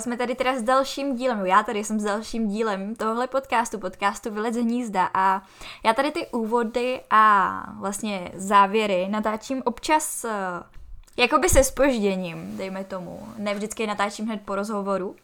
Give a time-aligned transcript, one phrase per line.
[0.00, 4.30] jsme tady teda s dalším dílem, já tady jsem s dalším dílem tohle podcastu, podcastu
[4.30, 5.42] Vylec hnízda a
[5.84, 10.30] já tady ty úvody a vlastně závěry natáčím občas eh,
[11.16, 13.28] jakoby se spožděním, dejme tomu.
[13.38, 15.16] Ne vždycky natáčím hned po rozhovoru.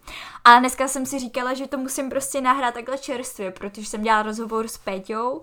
[0.45, 4.23] Ale dneska jsem si říkala, že to musím prostě nahrát takhle čerstvě, protože jsem dělala
[4.23, 5.43] rozhovor s Péťou,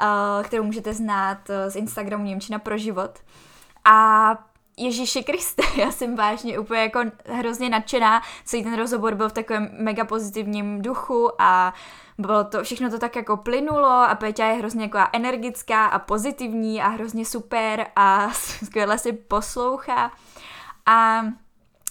[0.00, 3.18] eh, kterou můžete znát eh, z Instagramu Němčina pro život.
[3.84, 4.38] A
[4.78, 8.22] Ježíši Kriste, já jsem vážně úplně jako hrozně nadšená.
[8.44, 11.74] Celý ten rozhovor byl v takovém mega pozitivním duchu a
[12.18, 16.82] bylo to, všechno to tak jako plynulo a Péťa je hrozně jako energická a pozitivní
[16.82, 18.30] a hrozně super a
[18.64, 20.12] skvěle si poslouchá.
[20.86, 21.22] A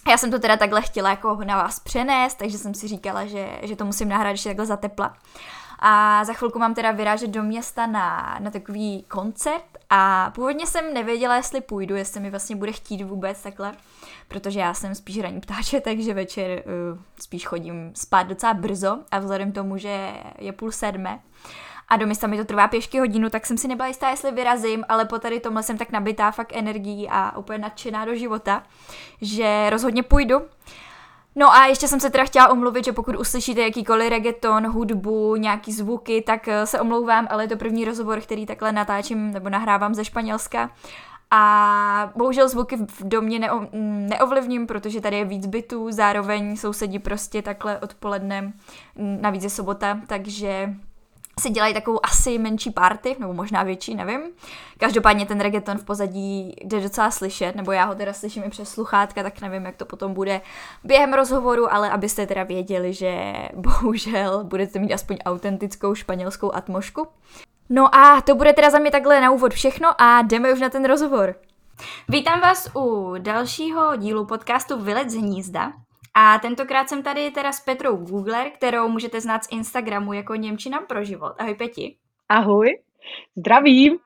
[0.10, 3.60] já jsem to teda takhle chtěla jako na vás přenést, takže jsem si říkala, že,
[3.62, 5.18] že to musím nahrát ještě takhle za tepla.
[5.80, 10.94] A za chvilku mám teda vyrážet do města na, na takový koncert a původně jsem
[10.94, 13.74] nevěděla, jestli půjdu, jestli mi vlastně bude chtít vůbec takhle,
[14.28, 19.20] protože já jsem spíš ranní ptáče, takže večer uh, spíš chodím spát docela brzo a
[19.20, 21.20] vzhledem tomu, že je půl sedmé,
[21.88, 24.84] a do města mi to trvá pěšky hodinu, tak jsem si nebyla jistá, jestli vyrazím,
[24.90, 28.64] ale po tady tomhle jsem tak nabitá fakt energií a úplně nadšená do života,
[29.22, 30.42] že rozhodně půjdu.
[31.36, 35.72] No a ještě jsem se teda chtěla omluvit, že pokud uslyšíte jakýkoliv reggaeton, hudbu, nějaký
[35.72, 39.96] zvuky, tak eh, se omlouvám, ale je to první rozhovor, který takhle natáčím nebo nahrávám
[39.96, 40.72] ze Španělska.
[41.32, 47.00] A bohužel zvuky v domě neo, mm, neovlivním, protože tady je víc bytů, zároveň sousedí
[47.00, 48.42] prostě takhle odpoledne,
[48.96, 50.76] mm, navíc je sobota, takže
[51.40, 54.22] si dělají takovou asi menší party, nebo možná větší, nevím.
[54.78, 58.70] Každopádně ten reggaeton v pozadí jde docela slyšet, nebo já ho teda slyším i přes
[58.70, 60.42] sluchátka, tak nevím, jak to potom bude
[60.84, 67.08] během rozhovoru, ale abyste teda věděli, že bohužel budete mít aspoň autentickou španělskou atmošku.
[67.70, 70.70] No a to bude teda za mě takhle na úvod všechno a jdeme už na
[70.70, 71.36] ten rozhovor.
[72.10, 75.74] Vítám vás u dalšího dílu podcastu Vylec z hnízda.
[76.18, 80.80] A tentokrát jsem tady teda s Petrou Googler, kterou můžete znát z Instagramu jako Němčina
[80.82, 81.36] pro život.
[81.40, 81.96] Ahoj Peti.
[82.30, 82.80] Ahoj,
[83.36, 83.98] zdravím.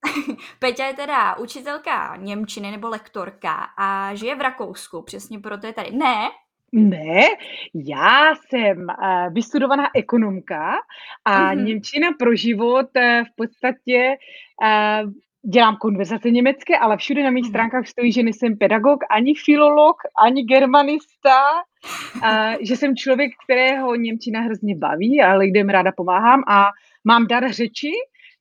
[0.58, 5.90] Peťa je teda učitelka Němčiny nebo lektorka a žije v Rakousku, přesně proto je tady.
[5.90, 6.30] Ne,
[6.72, 7.20] ne,
[7.74, 10.72] já jsem uh, vystudovaná ekonomka
[11.24, 11.64] a mm-hmm.
[11.64, 14.16] Němčina pro život uh, v podstatě
[14.62, 15.10] uh,
[15.42, 17.50] dělám konverzace německé, ale všude na mých mhm.
[17.50, 21.38] stránkách stojí, že nejsem pedagog, ani filolog, ani germanista,
[22.22, 26.66] a že jsem člověk, kterého Němčina hrozně baví a lidem ráda pomáhám a
[27.04, 27.92] mám dar řeči,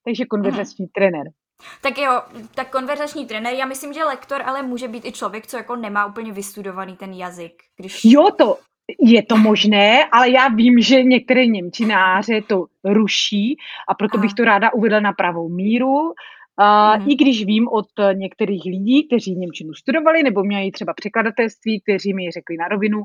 [0.06, 0.92] takže konverzační Aha.
[0.96, 1.28] trenér.
[1.82, 2.22] Tak jo,
[2.56, 6.06] tak konverzační trenér, já myslím, že lektor ale může být i člověk, co jako nemá
[6.06, 7.54] úplně vystudovaný ten jazyk.
[7.78, 8.06] Když...
[8.06, 8.58] Jo, to,
[9.00, 13.58] je to možné, ale já vím, že některé Němčináře to ruší
[13.90, 16.14] a proto bych to ráda uvedla na pravou míru.
[16.60, 17.10] Uh, mm.
[17.10, 22.32] I když vím od některých lidí, kteří Němčinu studovali nebo měli třeba překladatelství, kteří mi
[22.32, 23.04] řekli na rovinu,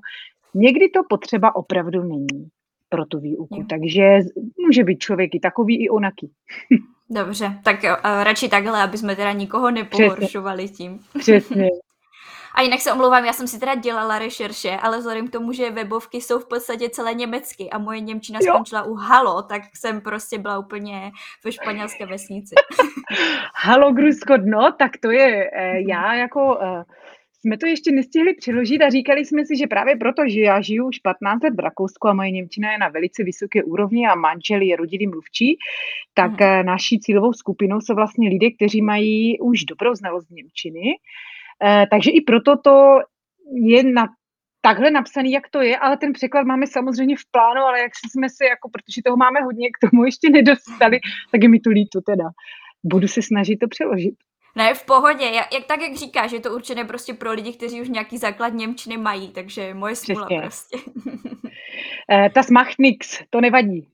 [0.55, 2.49] někdy to potřeba opravdu není
[2.89, 3.61] pro tu výuku.
[3.61, 3.67] Mm.
[3.67, 4.19] Takže
[4.67, 6.31] může být člověk i takový, i onaký.
[7.11, 11.01] Dobře, tak jo, radši takhle, aby jsme teda nikoho nepohoršovali tím.
[11.19, 11.69] Přesně.
[12.55, 15.71] A jinak se omlouvám, já jsem si teda dělala rešerše, ale vzhledem k tomu, že
[15.71, 18.53] webovky jsou v podstatě celé německy a moje Němčina jo.
[18.53, 21.13] skončila u Halo, tak jsem prostě byla úplně
[21.45, 22.55] ve španělské vesnici.
[23.55, 26.59] Halo, Grusko, no, tak to je, eh, já jako...
[26.63, 26.85] Eh,
[27.45, 30.87] jsme to ještě nestihli přeložit a říkali jsme si, že právě proto, že já žiju
[30.87, 34.63] už 15 let v Rakousku a moje Němčina je na velice vysoké úrovni a manžel
[34.63, 35.59] je rodilý mluvčí,
[36.15, 36.67] tak hmm.
[36.67, 40.97] naší cílovou skupinou jsou vlastně lidé, kteří mají už dobrou znalost Němčiny
[41.91, 42.99] takže i proto to
[43.55, 44.07] je na
[44.61, 48.29] takhle napsaný, jak to je, ale ten překlad máme samozřejmě v plánu, ale jak jsme
[48.29, 51.01] se, jako, protože toho máme hodně, k tomu ještě nedostali,
[51.33, 52.25] tak je mi to líto teda.
[52.85, 54.15] Budu se snažit to přeložit.
[54.57, 55.25] Ne, v pohodě.
[55.25, 58.49] Jak, jak tak, jak říkáš, je to určené prostě pro lidi, kteří už nějaký základ
[58.49, 60.41] Němčiny mají, takže moje smůla Přesně.
[60.41, 60.79] prostě.
[62.11, 63.89] Eh, ta smacht nix, to nevadí.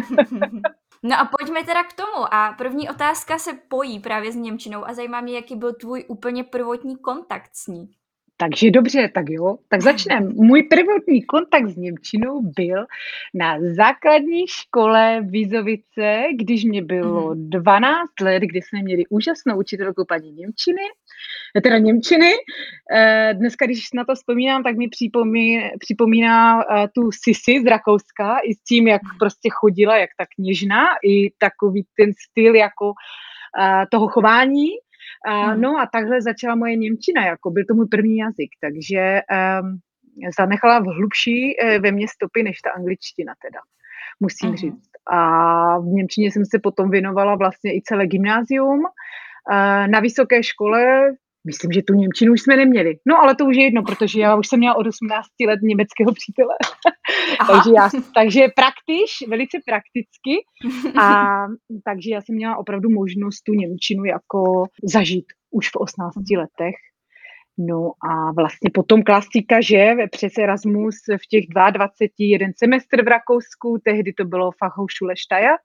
[1.08, 2.34] No a pojďme teda k tomu.
[2.34, 6.44] A první otázka se pojí právě s Němčinou a zajímá mě, jaký byl tvůj úplně
[6.44, 7.90] prvotní kontakt s ní.
[8.38, 10.26] Takže dobře, tak jo, tak začneme.
[10.34, 12.86] Můj prvotní kontakt s Němčinou byl
[13.34, 18.28] na základní škole Vizovice, když mě bylo 12 mhm.
[18.28, 20.82] let, kdy jsme měli úžasnou učitelku paní Němčiny,
[21.62, 22.32] teda Němčiny.
[22.92, 28.38] Eh, dneska, když na to vzpomínám, tak mi připomíná, připomíná eh, tu Sisi z Rakouska
[28.44, 29.18] i s tím, jak mhm.
[29.18, 32.92] prostě chodila, jak tak kněžná, i takový ten styl jako
[33.60, 34.68] eh, toho chování,
[35.26, 35.60] a, hmm.
[35.60, 39.20] no a takhle začala moje Němčina, jako byl to můj první jazyk, takže
[39.62, 39.78] um,
[40.38, 43.60] zanechala v hlubší uh, ve mně stopy než ta angličtina teda,
[44.20, 44.56] musím uh-huh.
[44.56, 44.90] říct.
[45.10, 48.80] A v Němčině jsem se potom věnovala vlastně i celé gymnázium.
[49.50, 51.10] Uh, na vysoké škole
[51.46, 52.98] myslím, že tu Němčinu už jsme neměli.
[53.06, 56.12] No ale to už je jedno, protože já už jsem měla od 18 let německého
[56.12, 56.54] přítele.
[57.46, 60.34] takže, já, takže praktiš, velice prakticky.
[61.00, 61.36] A
[61.84, 66.74] takže já jsem měla opravdu možnost tu Němčinu jako zažít už v 18 letech.
[67.58, 73.78] No a vlastně potom klasika, že přes Erasmus v těch 22 jeden semestr v Rakousku,
[73.84, 75.56] tehdy to bylo Fachhochschule Steyr,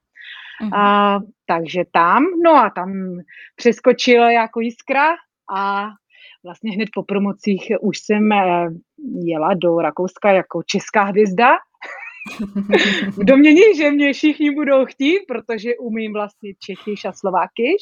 [0.61, 0.75] Mm-hmm.
[0.75, 2.91] A, takže tam, no a tam
[3.55, 5.09] přeskočila jako jiskra
[5.55, 5.87] a
[6.43, 8.67] vlastně hned po promocích už jsem eh,
[9.25, 11.47] jela do Rakouska jako česká hvězda.
[13.11, 17.81] v domění, že mě všichni budou chtít, protože umím vlastně Čechyš a Slovákyš.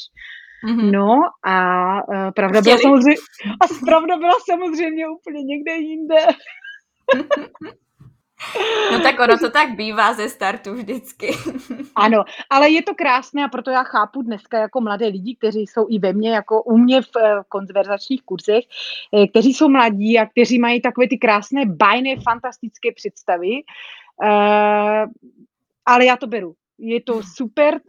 [0.67, 0.91] Mm-hmm.
[0.91, 3.15] No a uh, pravda byla samozřejmě,
[3.61, 6.15] a pravda byla samozřejmě úplně někde jinde.
[8.91, 11.31] No tak ono to tak bývá ze startu vždycky.
[11.95, 15.87] Ano, ale je to krásné a proto já chápu dneska jako mladé lidi, kteří jsou
[15.89, 18.63] i ve mně, jako u mě v eh, konverzačních kurzech,
[19.13, 23.51] eh, kteří jsou mladí a kteří mají takové ty krásné, bajné, fantastické představy.
[24.23, 25.05] Eh,
[25.85, 26.55] ale já to beru.
[26.77, 27.79] Je to super,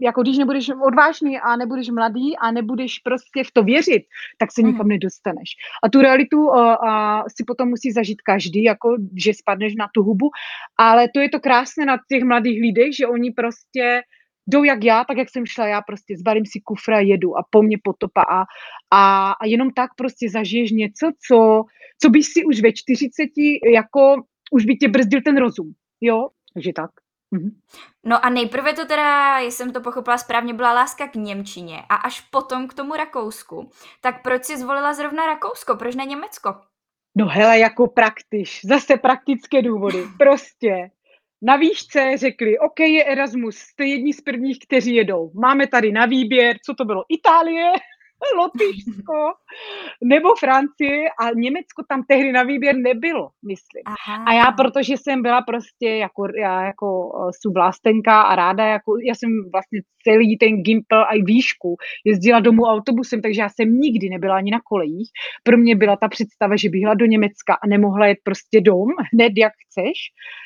[0.00, 4.02] jako když nebudeš odvážný a nebudeš mladý a nebudeš prostě v to věřit,
[4.38, 4.88] tak se nikam mhm.
[4.88, 5.50] nedostaneš.
[5.84, 10.02] A tu realitu a, a si potom musí zažít každý, jako že spadneš na tu
[10.02, 10.30] hubu,
[10.78, 14.02] ale to je to krásné na těch mladých lidech, že oni prostě
[14.46, 17.62] jdou jak já, tak jak jsem šla já, prostě zbalím si kufra, jedu a po
[17.62, 18.44] mně potopa a,
[18.90, 21.64] a, a jenom tak prostě zažiješ něco, co,
[22.02, 23.28] co bys si už ve 40
[23.74, 26.90] jako, už by tě brzdil ten rozum, jo, takže tak.
[27.30, 27.60] Mhm.
[28.04, 31.94] No a nejprve to teda, jestli jsem to pochopila správně, byla láska k Němčině a
[31.94, 33.70] až potom k tomu Rakousku.
[34.00, 36.54] Tak proč si zvolila zrovna Rakousko, proč ne Německo?
[37.14, 40.90] No hele, jako praktiš, zase praktické důvody, prostě.
[41.42, 45.30] Na výšce řekli, OK, je Erasmus, jste jedni z prvních, kteří jedou.
[45.34, 47.72] Máme tady na výběr, co to bylo, Itálie,
[48.36, 49.32] Lotyšsko
[50.04, 53.82] nebo Francie a Německo tam tehdy na výběr nebylo, myslím.
[53.86, 54.24] Aha.
[54.24, 59.14] A já, protože jsem byla prostě jako, já jako uh, sublástenka a ráda, jako, já
[59.14, 64.08] jsem vlastně celý ten Gimpel a i výšku jezdila domů autobusem, takže já jsem nikdy
[64.08, 65.10] nebyla ani na kolejích.
[65.42, 68.88] Pro mě byla ta představa, že bych jela do Německa a nemohla jet prostě dom,
[69.12, 69.98] hned jak chceš,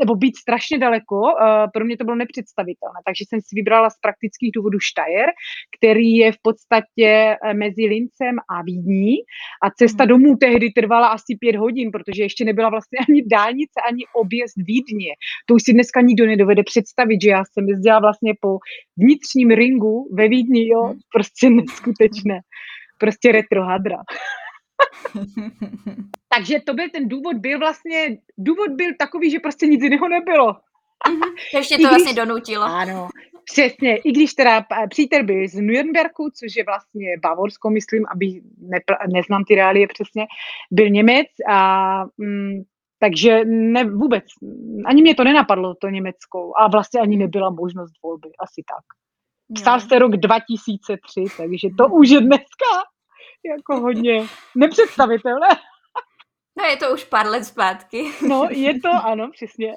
[0.00, 3.00] Nebo být strašně daleko, eh, pro mě to bylo nepředstavitelné.
[3.06, 5.28] Takže jsem si vybrala z praktických důvodů Steyr,
[5.76, 9.14] který je v podstatě eh, mezi Lincem a Vídní
[9.64, 10.08] a cesta hmm.
[10.08, 15.12] domů tehdy trvala asi pět hodin, protože ještě nebyla vlastně ani dálnice, ani objezd Vídně.
[15.46, 18.58] To už si dneska nikdo nedovede představit, že já jsem jezdila vlastně po
[18.96, 20.98] vnitřním ringu ve Vídni, jo, hmm.
[21.12, 22.40] prostě neskutečné.
[22.98, 23.96] Prostě retrohadra.
[26.34, 30.56] Takže to byl ten důvod, byl vlastně, důvod byl takový, že prostě nic jiného nebylo.
[31.02, 31.56] Mm-hmm.
[31.56, 32.64] Ještě to vlastně donutilo.
[32.64, 33.08] Ano,
[33.44, 33.96] přesně.
[33.96, 38.26] I když teda přítel byl z Nürnbergu, což je vlastně Bavorsko, myslím, aby
[38.70, 40.26] nepl- neznám ty reálie přesně,
[40.70, 42.62] byl Němec a mm,
[42.98, 44.24] takže ne, vůbec,
[44.86, 46.52] ani mě to nenapadlo, to Německo.
[46.56, 48.84] A vlastně ani nebyla možnost volby, asi tak.
[49.54, 52.70] Psal jste rok 2003, takže to už je dneska
[53.58, 55.48] jako hodně nepředstavitelné.
[56.58, 58.10] No je to už pár let zpátky.
[58.28, 59.76] No je to, ano, přesně.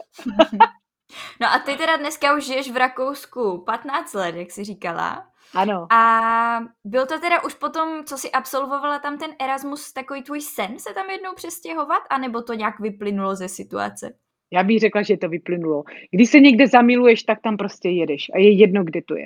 [1.41, 5.27] No a ty teda dneska už žiješ v Rakousku 15 let, jak jsi říkala.
[5.53, 5.87] Ano.
[5.91, 10.79] A byl to teda už potom, co jsi absolvovala tam ten Erasmus, takový tvůj sen
[10.79, 14.13] se tam jednou přestěhovat, anebo to nějak vyplynulo ze situace?
[14.53, 15.83] Já bych řekla, že to vyplynulo.
[16.11, 19.25] Když se někde zamiluješ, tak tam prostě jedeš a je jedno, kde to je.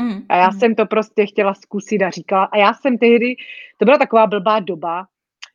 [0.00, 0.22] Mm.
[0.28, 0.58] A já mm.
[0.58, 2.44] jsem to prostě chtěla zkusit a říkala.
[2.44, 3.34] A já jsem tehdy,
[3.78, 5.06] to byla taková blbá doba,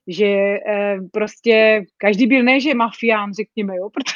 [0.07, 4.15] že eh, prostě každý byl ne, že mafián, řekněme, jo, protože,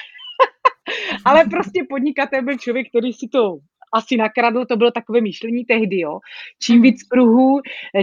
[1.26, 3.58] ale prostě podnikatel byl člověk, který si to
[3.94, 6.20] asi nakradl, to bylo takové myšlení tehdy, jo.
[6.64, 6.84] Čím mhm.
[6.84, 7.62] víc pruhů,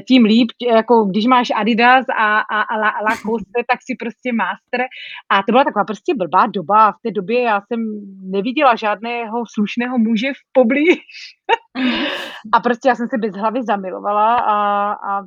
[0.09, 4.87] tím líp, jako když máš Adidas a, a, a, La, Lacoste, tak si prostě master.
[5.30, 7.80] A to byla taková prostě blbá doba a v té době já jsem
[8.30, 11.00] neviděla žádného slušného muže v poblíž.
[11.78, 12.04] Mhm.
[12.52, 14.56] a prostě já jsem se bez hlavy zamilovala a,
[14.92, 15.23] a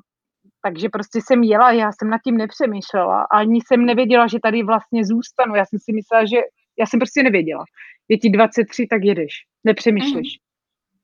[0.66, 3.28] takže prostě jsem jela, já jsem nad tím nepřemýšlela.
[3.32, 5.56] Ani jsem nevěděla, že tady vlastně zůstanu.
[5.56, 6.38] Já jsem si myslela, že
[6.80, 7.64] já jsem prostě nevěděla.
[8.10, 9.34] Je ti 23, tak jedeš.
[9.64, 10.38] Nepřemýšlíš.
[10.38, 10.53] Mm.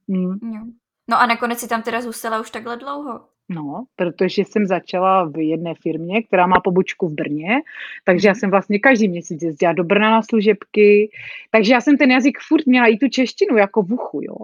[0.10, 0.72] Mm.
[1.10, 3.22] No a nakonec si tam teda zůstala už takhle dlouho.
[3.51, 7.62] No, protože jsem začala v jedné firmě, která má pobočku v Brně,
[8.06, 8.39] takže já mhm.
[8.39, 11.10] jsem vlastně každý měsíc jezdila do Brna na služebky,
[11.51, 14.36] takže já jsem ten jazyk furt měla i tu češtinu jako v uchu, jo.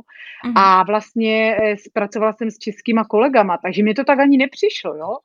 [0.46, 0.58] Mm.
[0.58, 5.18] A vlastně eh, pracovala jsem s českýma kolegama, takže mi to tak ani nepřišlo, jo.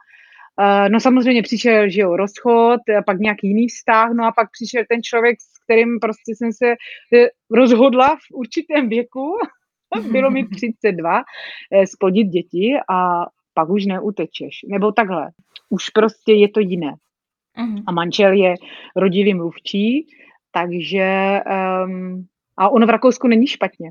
[0.61, 4.49] Uh, no samozřejmě přišel, že jo, rozchod, a pak nějaký jiný vztah, no a pak
[4.51, 6.67] přišel ten člověk, s kterým prostě jsem se
[7.15, 9.37] eh, rozhodla v určitém věku,
[10.13, 11.23] bylo mi 32,
[11.85, 14.61] splodit děti a pak už neutečeš.
[14.69, 15.31] Nebo takhle,
[15.69, 16.95] už prostě je to jiné.
[17.59, 17.83] Uh-huh.
[17.87, 18.55] A manžel je
[18.97, 20.07] rodilý mluvčí,
[20.53, 21.41] takže
[21.85, 23.91] um, a ono v Rakousku není špatně.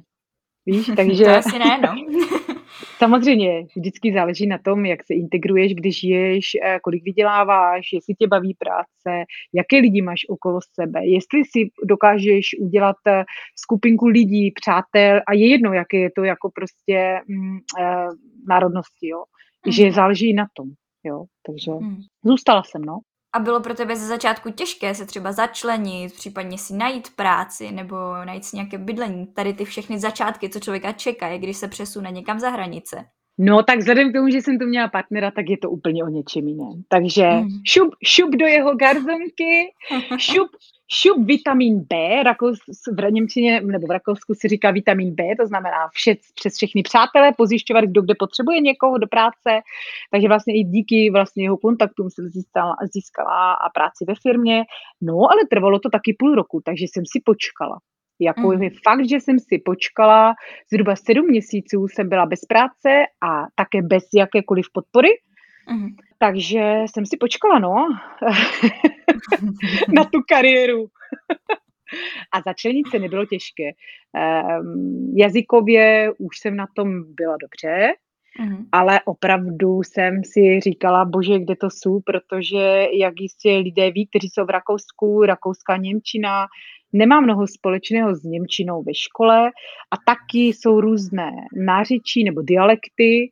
[0.65, 1.23] Víš, takže...
[1.23, 1.95] to asi ne, no.
[2.99, 8.27] Samozřejmě, vždycky záleží na tom, jak se integruješ, když žiješ, eh, kolik vyděláváš, jestli tě
[8.27, 13.23] baví práce, jaké lidi máš okolo sebe, jestli si dokážeš udělat eh,
[13.55, 18.07] skupinku lidí, přátel a je jedno, jaké je to jako prostě mm, eh,
[18.47, 19.23] národnosti, jo.
[19.65, 19.71] Mm.
[19.71, 20.69] Že záleží na tom,
[21.03, 21.25] jo.
[21.45, 21.97] Takže mm.
[22.25, 22.99] zůstala jsem, no.
[23.33, 27.95] A bylo pro tebe ze začátku těžké se třeba začlenit, případně si najít práci nebo
[28.25, 29.27] najít si nějaké bydlení.
[29.27, 33.05] Tady ty všechny začátky, co člověka čeká, když se přesune někam za hranice.
[33.41, 36.07] No tak vzhledem k tomu, že jsem tu měla partnera, tak je to úplně o
[36.07, 36.83] něčem jiném.
[36.87, 37.47] Takže mm.
[37.67, 39.73] šup, šup do jeho garzonky,
[40.17, 40.49] šup,
[40.91, 42.59] šup vitamin B, Rakous,
[42.97, 47.33] v Němčině nebo v Rakousku si říká vitamin B, to znamená vše, přes všechny přátelé,
[47.37, 49.61] pozjišťovat, kdo kde potřebuje někoho do práce,
[50.11, 54.63] takže vlastně i díky vlastně jeho kontaktům jsem získala, získala a práci ve firmě,
[55.01, 57.77] no ale trvalo to taky půl roku, takže jsem si počkala.
[58.21, 58.63] Jako mm.
[58.63, 60.33] je fakt, že jsem si počkala,
[60.71, 62.89] zhruba sedm měsíců jsem byla bez práce
[63.23, 65.09] a také bez jakékoliv podpory,
[65.71, 65.87] mm.
[66.19, 67.87] Takže jsem si počkala, no,
[69.93, 70.87] na tu kariéru.
[72.31, 73.63] a začlenit se nebylo těžké.
[73.63, 77.93] Um, jazykově už jsem na tom byla dobře,
[78.39, 78.65] Mm.
[78.71, 84.29] Ale opravdu jsem si říkala, bože, kde to jsou, protože jak jistě lidé ví, kteří
[84.29, 86.47] jsou v Rakousku, rakouská Němčina,
[86.93, 89.51] nemá mnoho společného s Němčinou ve škole
[89.91, 91.31] a taky jsou různé
[91.65, 93.31] nářečí nebo dialekty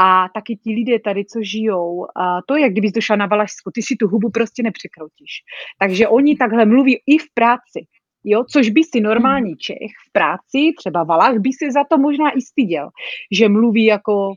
[0.00, 3.70] a taky ti lidé tady, co žijou, a to je, jak kdybys došla na Valašsku,
[3.74, 5.32] ty si tu hubu prostě nepřekroutíš.
[5.78, 7.80] Takže oni takhle mluví i v práci.
[8.24, 12.30] Jo, což by si normální Čech v práci, třeba Valách, by si za to možná
[12.30, 12.88] i styděl,
[13.32, 14.32] že mluví jako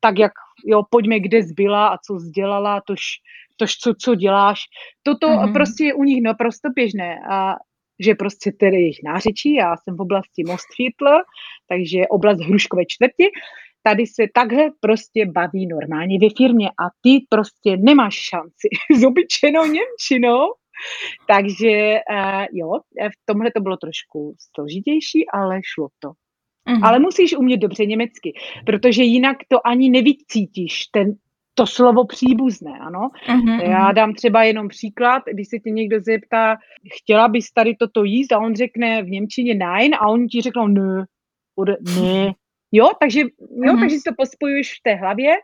[0.00, 0.32] tak, jak
[0.66, 3.00] jo, pojďme, kde zbyla a co sdělala, tož,
[3.56, 4.60] tož co, co děláš.
[5.02, 5.52] Toto mm-hmm.
[5.52, 7.54] prostě je u nich naprosto běžné a
[8.00, 11.24] že prostě tedy jejich nářečí, já jsem v oblasti Mostviertl,
[11.68, 13.28] takže oblast Hruškové čtvrti,
[13.88, 18.68] tady se takhle prostě baví normálně ve firmě a ty prostě nemáš šanci
[19.00, 20.46] s obyčejnou Němčinou,
[21.26, 22.70] takže uh, jo,
[23.08, 26.08] v tomhle to bylo trošku složitější, ale šlo to.
[26.68, 26.84] Mm.
[26.84, 28.32] Ale musíš umět dobře německy,
[28.66, 31.14] protože jinak to ani nevycítíš, ten,
[31.54, 33.10] to slovo příbuzné, ano.
[33.28, 33.70] Mm-hmm.
[33.70, 36.56] Já dám třeba jenom příklad, když se tě někdo zeptá,
[36.98, 40.66] chtěla bys tady toto jíst a on řekne v Němčině nein a on ti řeknou
[40.66, 41.04] ne,
[41.56, 42.32] oder ne.
[42.72, 43.80] Jo, takže, jo, mm-hmm.
[43.80, 45.34] takže si to pospojuješ v té hlavě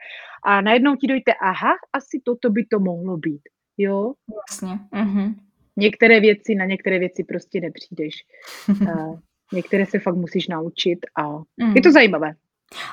[0.45, 3.43] a najednou ti dojde, aha, asi toto by to mohlo být.
[3.79, 4.13] Jo?
[4.51, 4.79] Jasně.
[4.93, 5.35] Mm-hmm.
[5.77, 8.15] Některé věci, na některé věci prostě nepřijdeš.
[8.69, 9.19] uh,
[9.53, 11.77] některé se fakt musíš naučit a mm.
[11.77, 12.35] je to zajímavé.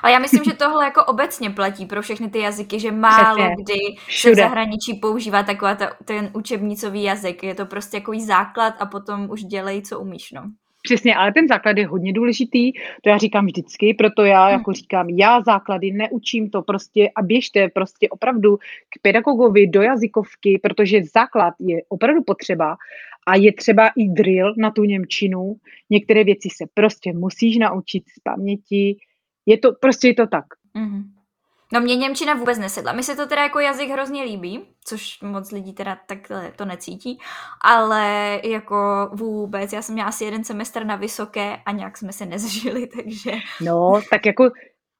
[0.02, 3.54] Ale já myslím, že tohle jako obecně platí pro všechny ty jazyky, že málo Přesně.
[3.64, 4.34] kdy Všude.
[4.34, 7.42] se v zahraničí používá taková ta, ten učebnicový jazyk.
[7.42, 10.52] Je to prostě jako základ a potom už dělej, co umíš, no.
[10.82, 12.72] Přesně, ale ten základ je hodně důležitý,
[13.02, 14.52] to já říkám vždycky, proto já hmm.
[14.52, 18.56] jako říkám, já základy neučím to prostě a běžte prostě opravdu
[18.88, 22.76] k pedagogovi do jazykovky, protože základ je opravdu potřeba
[23.26, 25.56] a je třeba i drill na tu Němčinu.
[25.90, 28.96] Některé věci se prostě musíš naučit z paměti,
[29.46, 30.44] je to, prostě je to tak.
[30.74, 31.02] Mm-hmm.
[31.72, 32.92] No mě Němčina vůbec nesedla.
[32.92, 37.18] Mi se to teda jako jazyk hrozně líbí, což moc lidí teda takhle to necítí,
[37.60, 42.26] ale jako vůbec, já jsem měla asi jeden semestr na vysoké a nějak jsme se
[42.26, 43.30] nezžili, takže...
[43.60, 44.50] No, tak jako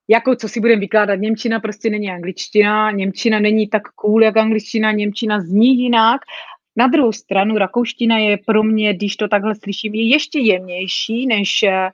[0.08, 4.92] jako co si budeme vykládat, Němčina prostě není angličtina, Němčina není tak cool jak angličtina,
[4.92, 6.20] Němčina zní jinak.
[6.76, 11.64] Na druhou stranu rakouština je pro mě, když to takhle slyším, je ještě jemnější než
[11.64, 11.90] Eh,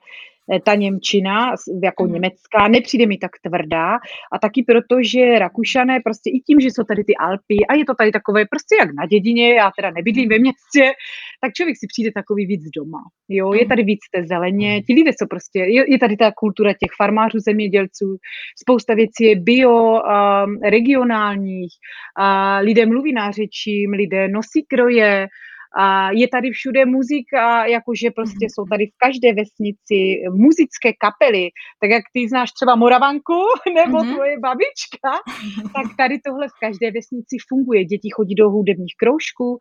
[0.65, 2.13] ta Němčina, jako mm.
[2.13, 3.95] německá, nepřijde mi tak tvrdá
[4.33, 7.85] a taky proto, že Rakušané prostě i tím, že jsou tady ty Alpy a je
[7.85, 10.93] to tady takové prostě jak na dědině, já teda nebydlím ve městě,
[11.41, 13.03] tak člověk si přijde takový víc doma.
[13.29, 13.69] Jo, je mhm.
[13.69, 14.83] tady víc té zeleně, mhm.
[14.83, 18.17] ti lidé jsou prostě, je, je tady ta kultura těch farmářů, zemědělců,
[18.63, 21.73] spousta věcí je bio, um, regionálních,
[22.21, 25.29] uh, lidé mluví nářečím, lidé nosí kroje,
[25.77, 28.51] a je tady všude muzika, jakože prostě mhm.
[28.51, 33.41] jsou tady v každé vesnici muzické kapely, tak jak ty znáš třeba Moravanku
[33.75, 34.15] nebo mm-hmm.
[34.15, 35.13] tvoje babička,
[35.77, 37.85] tak tady tohle v každé vesnici funguje.
[37.85, 39.57] Děti chodí do hudebních kroužků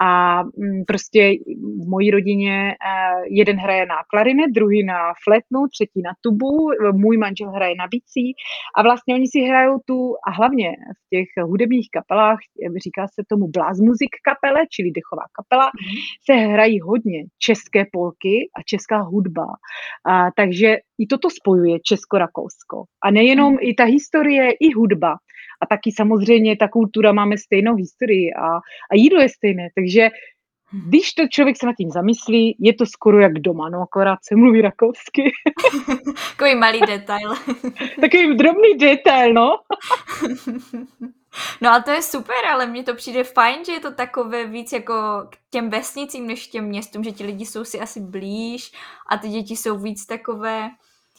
[0.00, 1.20] a mm, prostě
[1.82, 6.52] v mojí rodině eh, jeden hraje na klarinet, druhý na fletnu, třetí na tubu,
[6.92, 8.26] můj manžel hraje na bicí
[8.76, 12.38] a vlastně oni si hrajou tu a hlavně v těch hudebních kapelách,
[12.84, 15.70] říká se tomu blast music kapele, čili dechová kapela, kapela,
[16.30, 19.46] se hrají hodně české polky a česká hudba.
[20.06, 22.84] A, takže i toto spojuje Česko-Rakousko.
[23.04, 25.16] A nejenom i ta historie, i hudba.
[25.62, 28.56] a taky samozřejmě ta kultura máme stejnou historii a,
[28.90, 30.10] a jídlo je stejné, takže
[30.88, 34.36] když to člověk se nad tím zamyslí, je to skoro jak doma, no akorát se
[34.36, 35.32] mluví rakousky.
[36.36, 37.34] Takový malý detail.
[38.00, 39.58] Takový drobný detail, no.
[41.60, 44.72] No a to je super, ale mně to přijde fajn, že je to takové víc
[44.72, 44.94] jako
[45.30, 48.72] k těm vesnicím než těm městům, že ti lidi jsou si asi blíž
[49.08, 50.70] a ty děti jsou víc takové,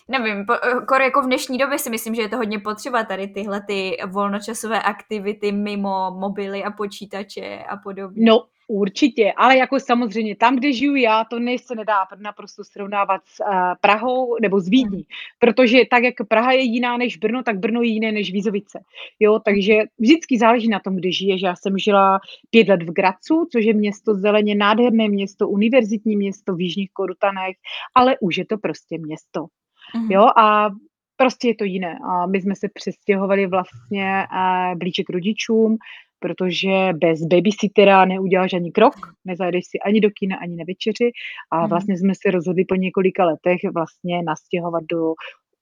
[0.08, 3.62] nevím, jako, jako v dnešní době si myslím, že je to hodně potřeba tady tyhle
[3.68, 8.26] ty volnočasové aktivity mimo mobily a počítače a podobně.
[8.26, 13.22] No, Určitě, ale jako samozřejmě tam, kde žiju já, to ne, se nedá naprosto srovnávat
[13.26, 15.06] s uh, Prahou nebo s Vídní, hmm.
[15.40, 18.80] protože tak, jak Praha je jiná než Brno, tak Brno je jiné než Vízovice.
[19.20, 21.42] Jo, takže vždycky záleží na tom, kde žiješ.
[21.42, 26.56] Já jsem žila pět let v Gracu, což je město zeleně, nádherné město, univerzitní město
[26.56, 27.56] v Jižních Korutanech,
[27.96, 29.46] ale už je to prostě město.
[29.94, 30.12] Hmm.
[30.12, 30.70] Jo, a
[31.18, 32.00] prostě je to jiné.
[32.10, 35.78] A my jsme se přestěhovali vlastně uh, blíže k rodičům,
[36.22, 38.94] protože bez babysittera neuděláš ani krok,
[39.26, 41.12] nezajdeš si ani do kina, ani na večeři
[41.52, 41.70] a hmm.
[41.70, 45.14] vlastně jsme se rozhodli po několika letech vlastně nastěhovat do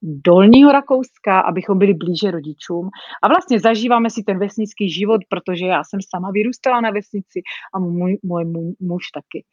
[0.02, 2.90] dolního Rakouska, abychom byli blíže rodičům.
[3.24, 7.42] A vlastně zažíváme si ten vesnický život, protože já jsem sama vyrůstala na vesnici
[7.74, 9.46] a můj, můj, můj muž taky.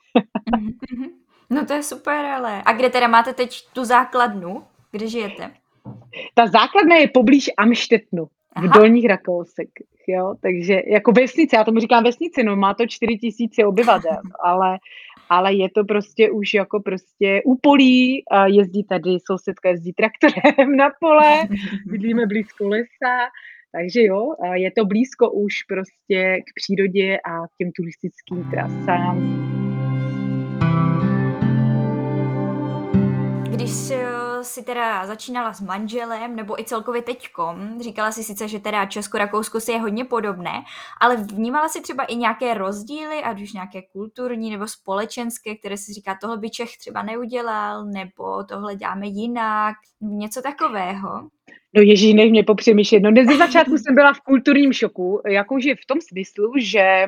[0.56, 1.10] Mhm, mhm.
[1.50, 2.62] no to je super, ale.
[2.66, 4.62] A kde teda máte teď tu základnu?
[4.90, 5.50] Kde žijete?
[6.34, 9.68] Ta základna je poblíž Amštetnu v dolních Rakousek,
[10.08, 14.78] jo, takže jako vesnice, já tomu říkám vesnice, no má to 4 tisíce obyvatel, ale,
[15.28, 20.88] ale je to prostě už jako prostě úpolí, a jezdí tady, sousedka jezdí traktorem na
[21.00, 21.48] pole,
[21.86, 23.16] bydlíme blízko lesa,
[23.72, 29.46] takže jo, je to blízko už prostě k přírodě a k těm turistickým trasám.
[33.50, 33.70] Když
[34.44, 39.60] si teda začínala s manželem, nebo i celkově teďkom, říkala si sice, že teda Česko-Rakousko
[39.60, 40.52] si je hodně podobné,
[41.00, 45.92] ale vnímala si třeba i nějaké rozdíly, ať už nějaké kulturní nebo společenské, které si
[45.92, 51.08] říká, tohle by Čech třeba neudělal, nebo tohle děláme jinak, něco takového?
[51.74, 53.00] No ježí, nech mě popřemýšlet.
[53.00, 57.06] No ze začátku jsem byla v kulturním šoku, jakože v tom smyslu, že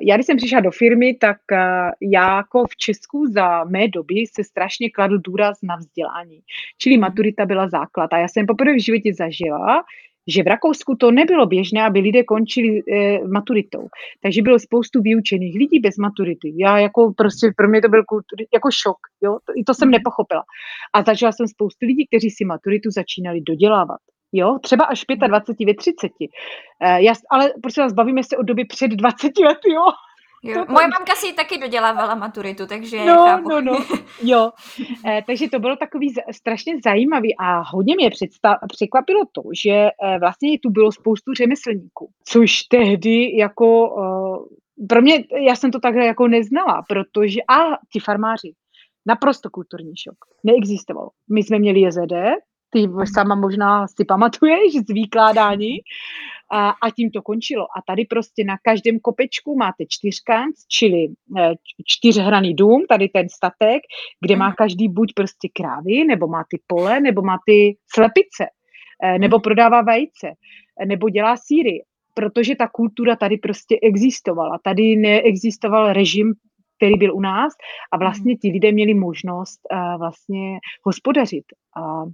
[0.00, 1.58] já když jsem přišla do firmy, tak uh,
[2.00, 6.40] já jako v Česku za mé doby se strašně kladl důraz na vzdělání.
[6.78, 7.00] Čili mhm.
[7.00, 8.12] maturita byla základ.
[8.12, 9.84] A já jsem poprvé v životě zažila,
[10.26, 13.88] že v Rakousku to nebylo běžné, aby lidé končili e, maturitou.
[14.22, 16.52] Takže bylo spoustu vyučených lidí bez maturity.
[16.56, 19.92] Já jako prostě, pro mě to byl kultur, jako šok, jo, to, to jsem mhm.
[19.92, 20.42] nepochopila.
[20.92, 23.98] A zažila jsem spoustu lidí, kteří si maturitu začínali dodělávat
[24.32, 26.12] jo, třeba až 25 ve 30.
[26.20, 26.28] Uh,
[26.80, 29.84] já, ale prostě vás bavíme se o době před 20 lety, jo.
[30.44, 30.64] Jo.
[30.68, 33.48] Moje mamka si taky dodělávala maturitu, takže no, chápu.
[33.48, 33.84] No, no,
[34.22, 34.50] jo.
[35.06, 39.90] E, takže to bylo takový strašně zajímavý a hodně mě představ, překvapilo to, že e,
[40.20, 43.96] vlastně tu bylo spoustu řemeslníků, což tehdy jako
[44.82, 47.58] e, pro mě, já jsem to takhle jako neznala, protože a
[47.92, 48.52] ti farmáři,
[49.06, 51.08] naprosto kulturní šok, neexistovalo.
[51.30, 52.12] My jsme měli JZD,
[52.72, 55.78] ty sama možná si pamatuješ z výkládání
[56.52, 57.64] a, a tím to končilo.
[57.64, 61.08] A tady prostě na každém kopečku máte čtyřkanc, čili
[61.38, 61.54] eh,
[61.86, 63.82] čtyřhraný dům, tady ten statek,
[64.20, 64.54] kde má mhm.
[64.58, 68.46] každý buď prostě krávy, nebo má ty pole, nebo má ty slepice,
[69.02, 69.42] eh, nebo mhm.
[69.42, 70.28] prodává vejce,
[70.80, 74.58] eh, nebo dělá síry, protože ta kultura tady prostě existovala.
[74.64, 76.34] Tady neexistoval režim
[76.76, 77.52] který byl u nás
[77.92, 78.38] a vlastně mhm.
[78.38, 81.44] ti lidé měli možnost uh, vlastně hospodařit.
[81.76, 82.04] A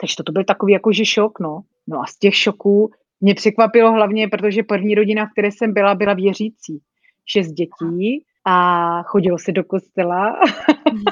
[0.00, 1.60] takže to byl takový jakože šok, no.
[1.88, 5.94] No a z těch šoků mě překvapilo hlavně, protože první rodina, v které jsem byla,
[5.94, 6.80] byla věřící.
[7.26, 10.36] Šest dětí a chodilo se do kostela,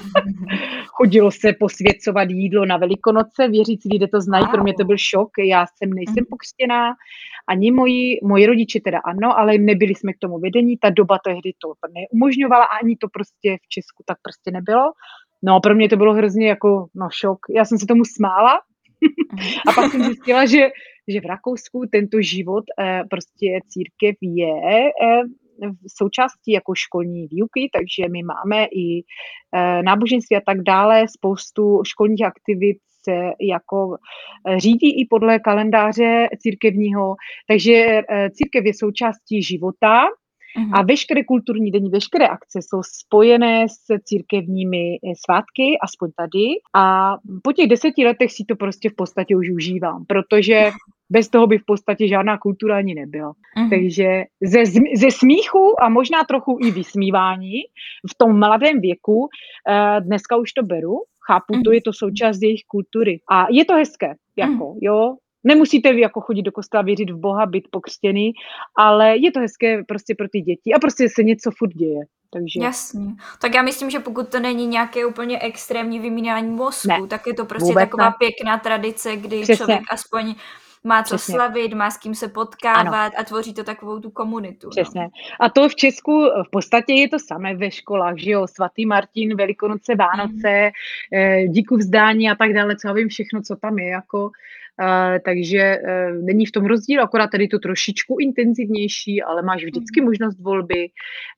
[0.86, 5.28] chodilo se posvěcovat jídlo na Velikonoce, věřící lidé to znají, pro mě to byl šok,
[5.38, 6.26] já jsem nejsem mhm.
[6.30, 6.94] pokřtěná,
[7.48, 11.52] ani moji, moji rodiče teda ano, ale nebyli jsme k tomu vedení, ta doba tehdy
[11.62, 14.92] to neumožňovala, ani to prostě v Česku tak prostě nebylo.
[15.42, 18.60] No pro mě to bylo hrozně jako no šok, já jsem se tomu smála,
[19.68, 20.68] a pak jsem zjistila, že,
[21.08, 24.54] že v Rakousku tento život eh, prostě církev je
[25.02, 25.22] eh,
[25.96, 29.02] součástí jako školní výuky, takže my máme i
[29.54, 33.96] eh, náboženství a tak dále, spoustu školních aktivit se jako
[34.56, 37.14] řídí i podle kalendáře církevního,
[37.48, 40.06] takže církev je součástí života
[40.56, 40.70] Mm-hmm.
[40.72, 46.46] A veškeré kulturní denní, veškeré akce jsou spojené s církevními eh, svátky, aspoň tady.
[46.74, 50.70] A po těch deseti letech si to prostě v podstatě už užívám, protože
[51.10, 53.32] bez toho by v podstatě žádná kultura ani nebyla.
[53.32, 53.70] Mm-hmm.
[53.70, 57.54] Takže ze, ze smíchu a možná trochu i vysmívání
[58.10, 59.28] v tom mladém věku,
[59.68, 63.20] eh, dneska už to beru, chápu, to je to součást jejich kultury.
[63.30, 64.78] A je to hezké, jako, mm-hmm.
[64.80, 68.32] jo, Nemusíte vy jako chodit do kostela, věřit v Boha, být pokřtěný,
[68.76, 72.00] ale je to hezké prostě pro ty děti a prostě se něco furt děje.
[72.30, 72.60] Takže...
[72.62, 73.14] Jasně.
[73.40, 77.34] Tak já myslím, že pokud to není nějaké úplně extrémní vymínání mozku, ne, tak je
[77.34, 78.14] to prostě taková ne.
[78.18, 79.56] pěkná tradice, kdy Přesně.
[79.56, 80.34] člověk aspoň
[80.84, 81.34] má co Přesně.
[81.34, 83.12] slavit, má s kým se potkávat ano.
[83.18, 84.66] a tvoří to takovou tu komunitu.
[84.66, 84.70] No.
[84.70, 85.02] Přesně.
[85.02, 85.08] No.
[85.40, 89.36] A to v Česku v podstatě je to samé ve školách, že jo, svatý Martin,
[89.36, 90.70] Velikonoce, Vánoce,
[91.12, 91.52] mm.
[91.52, 94.30] díku vzdání a tak dále, co já vím všechno, co tam je, jako
[95.24, 100.08] takže uh, není v tom rozdíl, akorát tady to trošičku intenzivnější, ale máš vždycky mhm.
[100.08, 100.88] možnost volby.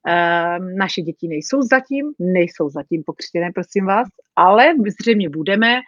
[0.09, 5.81] Uh, naše děti nejsou zatím, nejsou zatím pokřtěné, prosím vás, ale zřejmě budeme,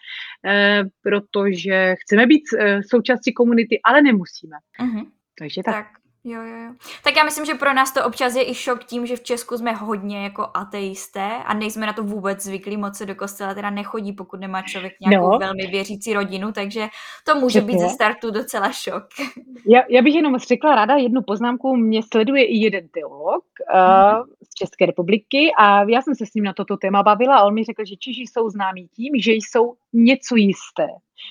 [1.02, 2.42] protože chceme být
[2.90, 4.56] součástí komunity, ale nemusíme.
[4.80, 5.06] Uh-huh.
[5.38, 5.74] Takže tak.
[5.74, 6.01] tak.
[6.24, 6.72] Jo, jo, jo.
[7.04, 9.56] Tak já myslím, že pro nás to občas je i šok tím, že v Česku
[9.56, 13.70] jsme hodně jako ateisté a nejsme na to vůbec zvyklí, moc se do kostela teda
[13.70, 15.38] nechodí, pokud nemá člověk nějakou no.
[15.38, 16.88] velmi věřící rodinu, takže
[17.24, 17.76] to může Přesně.
[17.76, 19.04] být ze startu docela šok.
[19.66, 21.76] Já, já bych jenom řekla ráda jednu poznámku.
[21.76, 26.44] Mě sleduje i jeden teolog uh, z České republiky a já jsem se s ním
[26.44, 29.74] na toto téma bavila a on mi řekl, že Češi jsou známí tím, že jsou
[29.92, 30.86] něco jisté.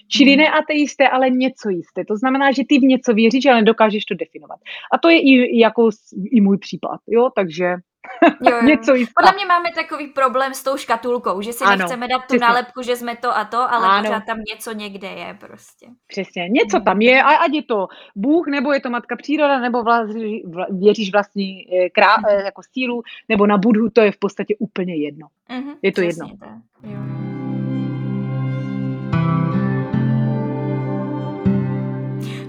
[0.08, 0.39] Čili mhm.
[0.39, 2.06] ne ateisté, ale něco jisté.
[2.06, 4.60] To znamená, že ty v něco věříš, ale nedokážeš to definovat.
[4.93, 5.89] A to je i jako
[6.32, 8.62] i můj případ, jo, takže jo, jo.
[8.65, 9.13] něco jistá.
[9.15, 12.47] Podle mě máme takový problém s tou škatulkou, že si ano, nechceme dát tu přesně.
[12.47, 14.08] nálepku, že jsme to a to, ale ano.
[14.08, 15.88] pořád tam něco někde je prostě.
[16.08, 16.86] Přesně, něco hmm.
[16.86, 20.08] tam je, a ať je to Bůh, nebo je to matka příroda, nebo vla,
[20.45, 22.45] vla, věříš vlastní eh, krá, hmm.
[22.45, 25.27] jako sílu, nebo na Budhu, to je v podstatě úplně jedno.
[25.49, 26.27] Hmm, je to jedno.
[26.27, 26.45] To.
[26.84, 27.11] Jo.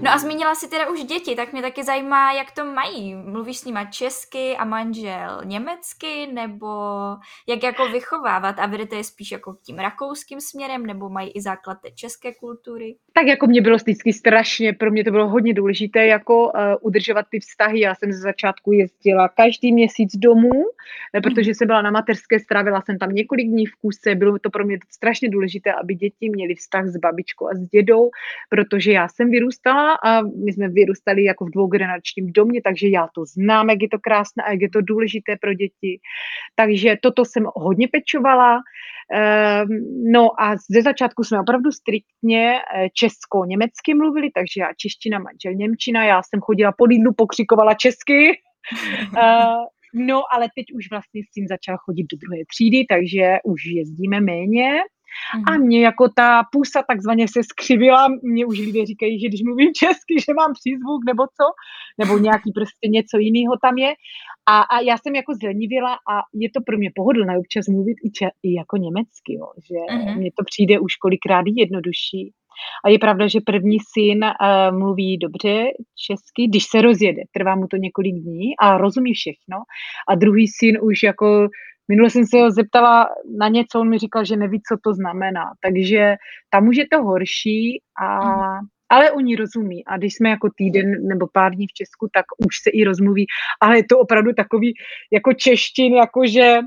[0.03, 3.15] No a zmínila si teda už děti, tak mě taky zajímá, jak to mají.
[3.15, 6.67] Mluvíš s nima česky a manžel německy, nebo
[7.47, 11.77] jak jako vychovávat a vedete je spíš jako tím rakouským směrem, nebo mají i základ
[11.81, 12.95] té české kultury?
[13.13, 17.25] Tak jako mě bylo vždycky strašně, pro mě to bylo hodně důležité jako uh, udržovat
[17.29, 17.79] ty vztahy.
[17.79, 20.63] Já jsem ze začátku jezdila každý měsíc domů,
[21.13, 24.49] eh, protože jsem byla na mateřské, strávila jsem tam několik dní v kuse, bylo to
[24.49, 28.09] pro mě strašně důležité, aby děti měly vztah s babičkou a s dědou,
[28.49, 33.25] protože já jsem vyrůstala a my jsme vyrůstali jako v dvougeneračním domě, takže já to
[33.25, 35.99] znám, jak je to krásné a jak je to důležité pro děti.
[36.55, 38.59] Takže toto jsem hodně pečovala.
[39.13, 39.67] Ehm,
[40.11, 46.05] no a ze začátku jsme opravdu striktně eh, česko-německy mluvili, takže já čeština, manžel Němčina,
[46.05, 48.31] já jsem chodila po Lidlu, pokřikovala česky.
[49.17, 53.65] Ehm, no, ale teď už vlastně s tím začal chodit do druhé třídy, takže už
[53.65, 54.79] jezdíme méně.
[55.47, 59.71] A mě jako ta pusa takzvaně se skřivila, mě už lidé říkají, že když mluvím
[59.81, 61.45] česky, že mám přízvuk nebo co,
[61.97, 63.93] nebo nějaký prostě něco jiného tam je.
[64.45, 68.11] A, a já jsem jako zlenivěla a je to pro mě pohodlné občas mluvit i,
[68.11, 70.17] če, i jako německy, jo, že mm.
[70.17, 72.33] mně to přijde už kolikrát jednodušší.
[72.85, 75.65] A je pravda, že první syn uh, mluví dobře
[76.07, 77.21] česky, když se rozjede.
[77.31, 79.57] Trvá mu to několik dní a rozumí všechno.
[80.09, 81.47] A druhý syn už jako
[81.87, 85.43] Minule jsem se ho zeptala na něco, on mi říkal, že neví, co to znamená.
[85.61, 86.15] Takže
[86.49, 88.19] tam už je to horší, a,
[88.89, 89.85] ale oni rozumí.
[89.85, 93.25] A když jsme jako týden nebo pár dní v Česku, tak už se i rozmluví.
[93.61, 94.73] Ale je to opravdu takový
[95.11, 96.59] jako češtin, jakože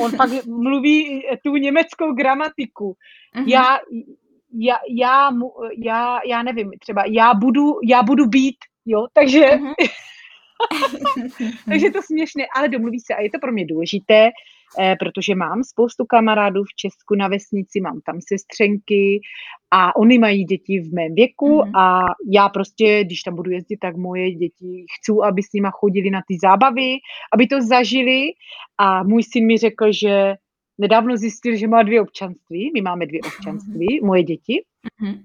[0.00, 2.96] on pak mluví tu německou gramatiku.
[3.36, 3.48] Mm-hmm.
[3.48, 3.78] Já,
[4.58, 5.30] já, já,
[5.84, 8.56] já, já nevím, třeba já budu, já budu být,
[8.86, 9.74] jo, takže mm-hmm.
[11.68, 14.30] takže to směšné, ale domluví se a je to pro mě důležité,
[15.00, 19.20] protože mám spoustu kamarádů v Česku na vesnici, mám tam sestřenky
[19.70, 21.80] a oni mají děti v mém věku mm-hmm.
[21.80, 26.10] a já prostě, když tam budu jezdit, tak moje děti chci, aby s nima chodili
[26.10, 26.96] na ty zábavy,
[27.32, 28.26] aby to zažili.
[28.78, 30.34] A můj syn mi řekl, že
[30.78, 34.62] nedávno zjistil, že má dvě občanství, my máme dvě občanství, moje děti,
[35.02, 35.22] mm-hmm.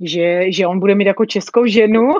[0.00, 2.08] že, že on bude mít jako českou ženu,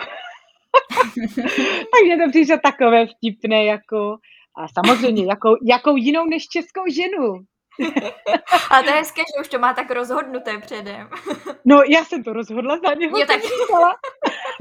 [1.92, 4.16] takže to přišlo takové vtipné, jako
[4.56, 7.44] a samozřejmě, jakou, jakou jinou než českou ženu.
[8.70, 11.08] A to je hezké, že už to má tak rozhodnuté předem.
[11.66, 13.18] No, já jsem to rozhodla za něho.
[13.18, 13.40] Jo, tak.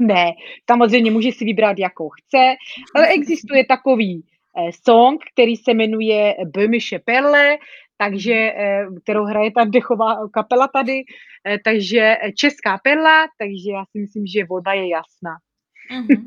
[0.00, 0.32] ne,
[0.70, 2.54] samozřejmě může si vybrat, jakou chce,
[2.94, 4.24] ale existuje takový
[4.58, 7.56] eh, song, který se jmenuje Böhmische Perle,
[7.96, 11.02] takže, eh, kterou hraje ta dechová kapela tady,
[11.48, 15.34] eh, takže Česká perla, takže já si myslím, že voda je jasná.
[15.92, 16.22] Mm-hmm.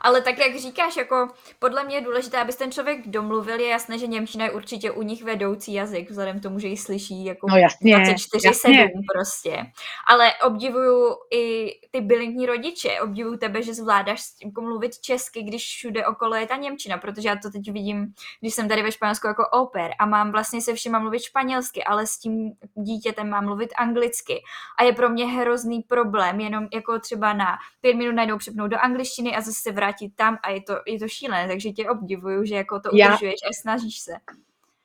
[0.00, 1.28] Ale tak, jak říkáš, jako
[1.58, 3.60] podle mě je důležité, aby ten člověk domluvil.
[3.60, 6.76] Je jasné, že Němčina je určitě u nich vedoucí jazyk, vzhledem k tomu, že ji
[6.76, 9.66] slyší jako no, jasně, 24-7 prostě.
[10.08, 16.06] Ale obdivuju i ty bilingní rodiče, obdivuju tebe, že zvládáš jako mluvit česky, když všude
[16.06, 19.48] okolo je ta Němčina, protože já to teď vidím, když jsem tady ve Španělsku jako
[19.52, 24.42] oper a mám vlastně se všema mluvit španělsky, ale s tím dítětem mám mluvit anglicky.
[24.78, 28.78] A je pro mě hrozný problém, jenom jako třeba na pět minut najdou přepnout do
[28.78, 32.44] angličtiny a zase se vrátit tam a je to, je to šílené, takže tě obdivuju,
[32.44, 34.12] že jako to já, udržuješ a snažíš se.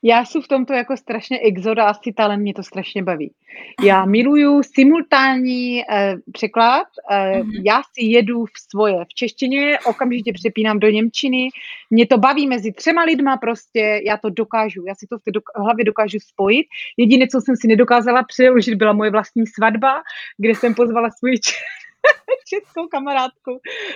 [0.06, 3.32] Já jsem v tomto jako strašně exoda a talent, mě to strašně baví.
[3.84, 7.62] Já miluju simultánní eh, překlad, eh, mm-hmm.
[7.64, 11.48] já si jedu v svoje v češtině, okamžitě přepínám do Němčiny,
[11.90, 15.30] mě to baví mezi třema lidma prostě, já to dokážu, já si to v té
[15.30, 16.66] do- hlavě dokážu spojit.
[16.96, 20.02] Jediné, co jsem si nedokázala přeložit, byla moje vlastní svatba,
[20.38, 21.36] kde jsem pozvala svůj
[22.52, 23.52] českou kamarádku.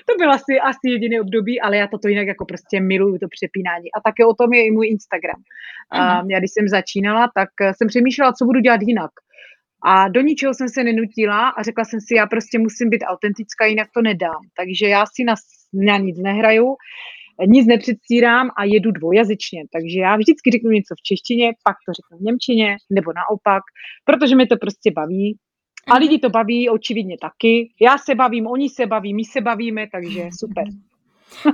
[0.06, 3.88] To bylo asi, asi jediné období, ale já toto jinak jako prostě miluju, to přepínání.
[3.96, 5.40] A také o tom je i můj Instagram.
[5.90, 9.10] A já když jsem začínala, tak jsem přemýšlela, co budu dělat jinak.
[9.84, 13.66] A do ničeho jsem se nenutila a řekla jsem si, já prostě musím být autentická,
[13.66, 14.42] jinak to nedám.
[14.56, 15.34] Takže já si na,
[15.72, 16.76] na nic nehraju,
[17.46, 19.64] nic nepředstírám a jedu dvojazyčně.
[19.72, 23.62] Takže já vždycky řeknu něco v češtině, pak to řeknu v němčině, nebo naopak,
[24.04, 25.38] protože mi to prostě baví
[25.90, 27.70] a lidi to baví, očividně taky.
[27.80, 30.64] Já se bavím, oni se baví, my se bavíme, takže super.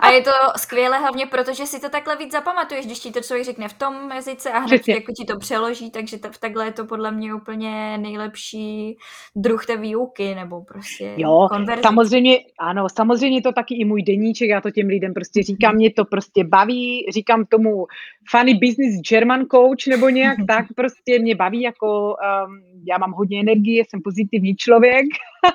[0.00, 3.20] A je to skvělé hlavně proto, že si to takhle víc zapamatuješ, když ti to
[3.20, 6.72] člověk řekne v tom jazyce a hned jako ti to přeloží, takže to, takhle je
[6.72, 8.96] to podle mě úplně nejlepší
[9.36, 11.48] druh té výuky nebo prostě Jo,
[11.82, 15.90] samozřejmě, ano, samozřejmě to taky i můj deníček, já to těm lidem prostě říkám, mě
[15.90, 17.86] to prostě baví, říkám tomu
[18.30, 23.40] funny business German coach nebo nějak tak, prostě mě baví jako, um, já mám hodně
[23.40, 25.06] energie, jsem pozitivní člověk,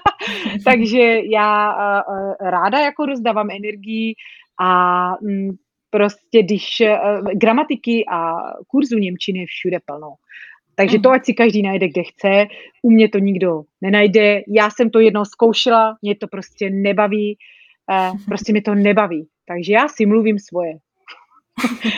[0.66, 4.09] takže já uh, ráda jako rozdávám energii
[4.60, 5.50] a mm,
[5.90, 8.36] prostě když uh, gramatiky a
[8.68, 10.14] kurzu Němčiny je všude plno.
[10.76, 11.16] Takže to, mhm.
[11.16, 12.46] ať si každý najde, kde chce.
[12.82, 14.42] U mě to nikdo nenajde.
[14.48, 17.38] Já jsem to jednou zkoušela, mě to prostě nebaví.
[17.92, 19.28] Uh, prostě mě to nebaví.
[19.48, 20.74] Takže já si mluvím svoje.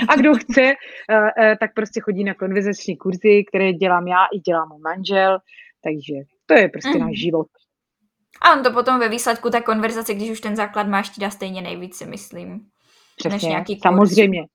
[0.09, 4.69] A kdo chce, uh, tak prostě chodí na konverzační kurzy, které dělám já i dělám
[4.69, 5.39] můj manžel.
[5.83, 6.13] Takže
[6.45, 7.47] to je prostě náš život.
[8.41, 11.29] A on to potom ve výsledku té konverzace, když už ten základ máš, ti dá
[11.29, 12.65] stejně nejvíc, si myslím.
[13.17, 14.45] Přesně, než nějaký samozřejmě.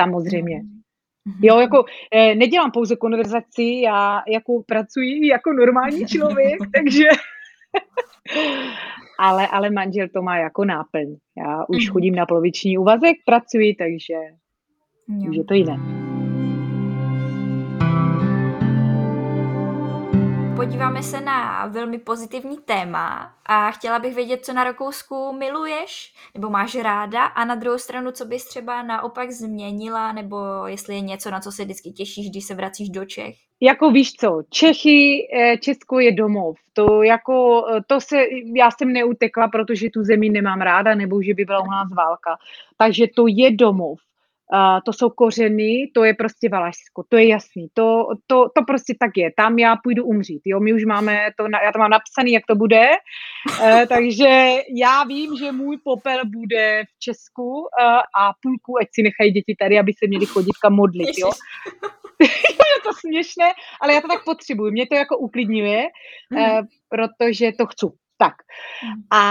[0.00, 0.60] Samozřejmě.
[0.60, 1.38] Mm-hmm.
[1.42, 7.04] Jo, jako eh, nedělám pouze konverzaci, já jako pracuji jako normální člověk, takže
[9.18, 11.16] ale, ale manžel to má jako náplň.
[11.36, 11.92] Já už mm-hmm.
[11.92, 14.14] chodím na poloviční úvazek, pracuji, takže
[15.30, 16.11] je to jiné.
[20.62, 26.50] Podíváme se na velmi pozitivní téma a chtěla bych vědět, co na Rakousku miluješ nebo
[26.50, 31.30] máš ráda a na druhou stranu, co bys třeba naopak změnila nebo jestli je něco,
[31.30, 33.34] na co se vždycky těšíš, když se vracíš do Čech.
[33.60, 36.56] Jako víš co, Čechy, eh, Česko je domov.
[36.72, 38.24] To jako, eh, to se,
[38.56, 42.36] já jsem neutekla, protože tu zemi nemám ráda, nebo že by byla u nás válka.
[42.76, 43.98] Takže to je domov.
[44.54, 48.94] Uh, to jsou kořeny, to je prostě Valašsko, to je jasný, to, to, to prostě
[49.00, 52.32] tak je, tam já půjdu umřít, jo, my už máme, to, já to mám napsaný,
[52.32, 52.88] jak to bude,
[53.60, 57.66] uh, takže já vím, že můj popel bude v Česku uh,
[58.18, 61.30] a půlku, ať si nechají děti tady, aby se měli chodit kam modlit, jo.
[62.20, 65.82] je to směšné, ale já to tak potřebuji, mě to jako uklidňuje,
[66.32, 68.01] uh, protože to chci.
[68.22, 68.34] Tak.
[68.82, 69.02] Hmm.
[69.10, 69.22] A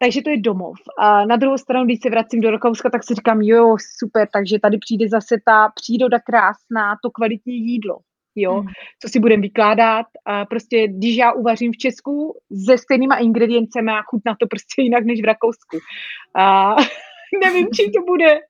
[0.00, 0.76] takže to je domov.
[0.98, 4.58] A na druhou stranu, když se vracím do Rakouska, tak si říkám, jo, super, takže
[4.58, 7.98] tady přijde zase ta příroda krásná, to kvalitní jídlo.
[8.34, 8.68] Jo, hmm.
[9.02, 10.06] co si budeme vykládat.
[10.26, 15.04] A prostě, když já uvařím v Česku se stejnýma ingrediencemi a chutná to prostě jinak
[15.04, 15.78] než v Rakousku.
[16.36, 16.74] A
[17.44, 18.40] nevím, čím to bude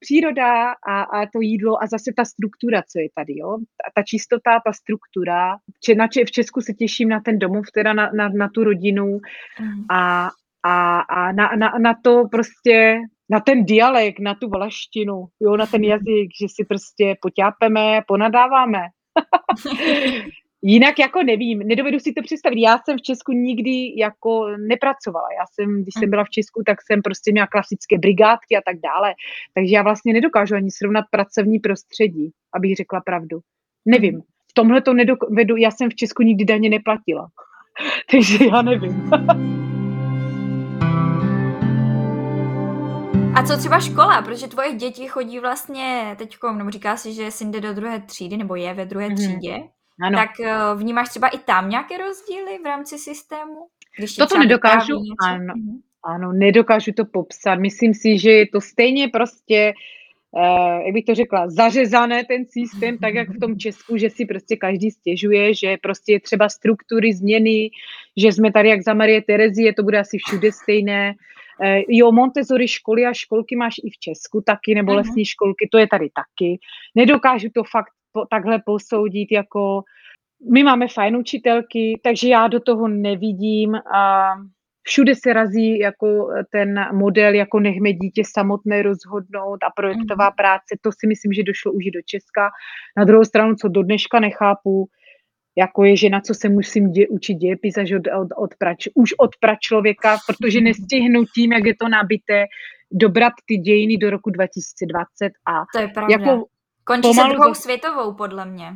[0.00, 3.58] příroda a, a to jídlo a zase ta struktura, co je tady, jo.
[3.58, 5.56] Ta, ta čistota, ta struktura.
[5.84, 9.20] Če, na, v Česku se těším na ten domov, teda na, na, na tu rodinu
[9.60, 9.84] mm.
[9.90, 10.30] a,
[10.62, 15.66] a, a na, na, na to prostě, na ten dialekt, na tu valaštinu, jo, na
[15.66, 18.80] ten jazyk, že si prostě poťápeme, ponadáváme.
[20.68, 22.60] Jinak jako nevím, nedovedu si to představit.
[22.60, 25.28] Já jsem v Česku nikdy jako nepracovala.
[25.38, 28.76] Já jsem, když jsem byla v Česku, tak jsem prostě měla klasické brigádky a tak
[28.80, 29.14] dále.
[29.54, 33.38] Takže já vlastně nedokážu ani srovnat pracovní prostředí, abych řekla pravdu.
[33.84, 34.20] Nevím.
[34.50, 37.28] V tomhle to nedovedu, já jsem v Česku nikdy daně neplatila.
[38.10, 39.10] Takže já nevím.
[43.34, 44.22] A co třeba škola?
[44.22, 48.36] Protože tvoje děti chodí vlastně teď, nebo říká si, že jsi jde do druhé třídy,
[48.36, 49.16] nebo je ve druhé mm-hmm.
[49.16, 49.75] třídě.
[50.02, 50.18] Ano.
[50.18, 53.66] Tak uh, vnímáš třeba i tam nějaké rozdíly v rámci systému?
[53.98, 54.94] Když Toto nedokážu,
[55.26, 55.54] ano.
[55.56, 55.80] Mhm.
[56.04, 57.58] Ano, nedokážu to popsat.
[57.58, 59.72] Myslím si, že je to stejně prostě
[60.38, 64.26] eh, jak bych to řekla, zařezané ten systém, tak jak v tom Česku, že si
[64.26, 67.70] prostě každý stěžuje, že prostě je třeba struktury, změny,
[68.16, 71.14] že jsme tady jak za Marie Terezie, to bude asi všude stejné.
[71.64, 74.96] Eh, jo, Montessori školy a školky máš i v Česku taky, nebo uh-huh.
[74.96, 76.58] lesní školky, to je tady taky.
[76.94, 79.82] Nedokážu to fakt po, takhle posoudit, jako
[80.52, 84.32] my máme fajn učitelky, takže já do toho nevidím a
[84.82, 90.36] všude se razí jako ten model, jako nechme dítě samotné rozhodnout a projektová mm.
[90.36, 92.50] práce, to si myslím, že došlo už i do Česka.
[92.96, 94.86] Na druhou stranu, co do dneška nechápu,
[95.58, 98.88] jako je, že na co se musím dě, učit dějepis až od, od, od prač,
[98.94, 102.44] už od pračlověka, protože nestihnu tím, jak je to nabité,
[102.92, 106.12] dobrat ty dějiny do roku 2020 a to je pravda.
[106.12, 106.46] Jako
[106.86, 108.72] Končí se druhou světovou, podle mě.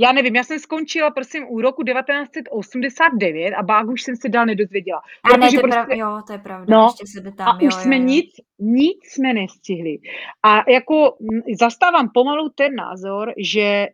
[0.00, 4.46] Já nevím, já jsem skončila, prosím, u roku 1989 a bák už jsem se dál
[4.46, 5.00] nedozvěděla.
[5.24, 7.58] A ne, to je prostě, prav, jo, to je pravda, no, ještě se tam, A
[7.60, 8.02] jo, už jo, jsme jo.
[8.02, 9.98] nic, nic jsme nestihli.
[10.42, 11.16] A jako
[11.60, 13.86] zastávám pomalu ten názor, že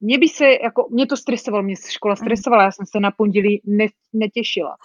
[0.00, 2.24] mě by se, jako, mě to stresovalo, mě škola mhm.
[2.24, 4.76] stresovala, já jsem se na pondělí ne, netěšila.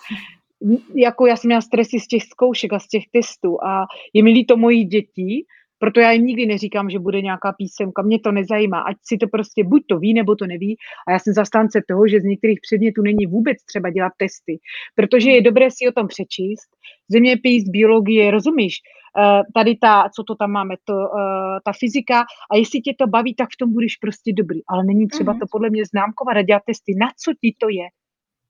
[0.95, 4.29] Jako já jsem měla stresy z těch zkoušek a z těch testů a je mi
[4.29, 5.45] líto mojí dětí,
[5.79, 9.27] proto já jim nikdy neříkám, že bude nějaká písemka, mě to nezajímá, ať si to
[9.27, 10.77] prostě buď to ví, nebo to neví.
[11.07, 14.59] A já jsem zastánce toho, že z některých předmětů není vůbec třeba dělat testy,
[14.95, 16.69] protože je dobré si o tom přečíst.
[17.09, 18.75] Zeměpis, biologie, rozumíš?
[19.17, 22.19] Uh, tady ta, co to tam máme, to, uh, ta fyzika
[22.51, 24.59] a jestli tě to baví, tak v tom budeš prostě dobrý.
[24.67, 25.39] Ale není třeba mm-hmm.
[25.39, 26.95] to podle mě známkovat a dělat testy.
[26.99, 27.87] Na co ti to je?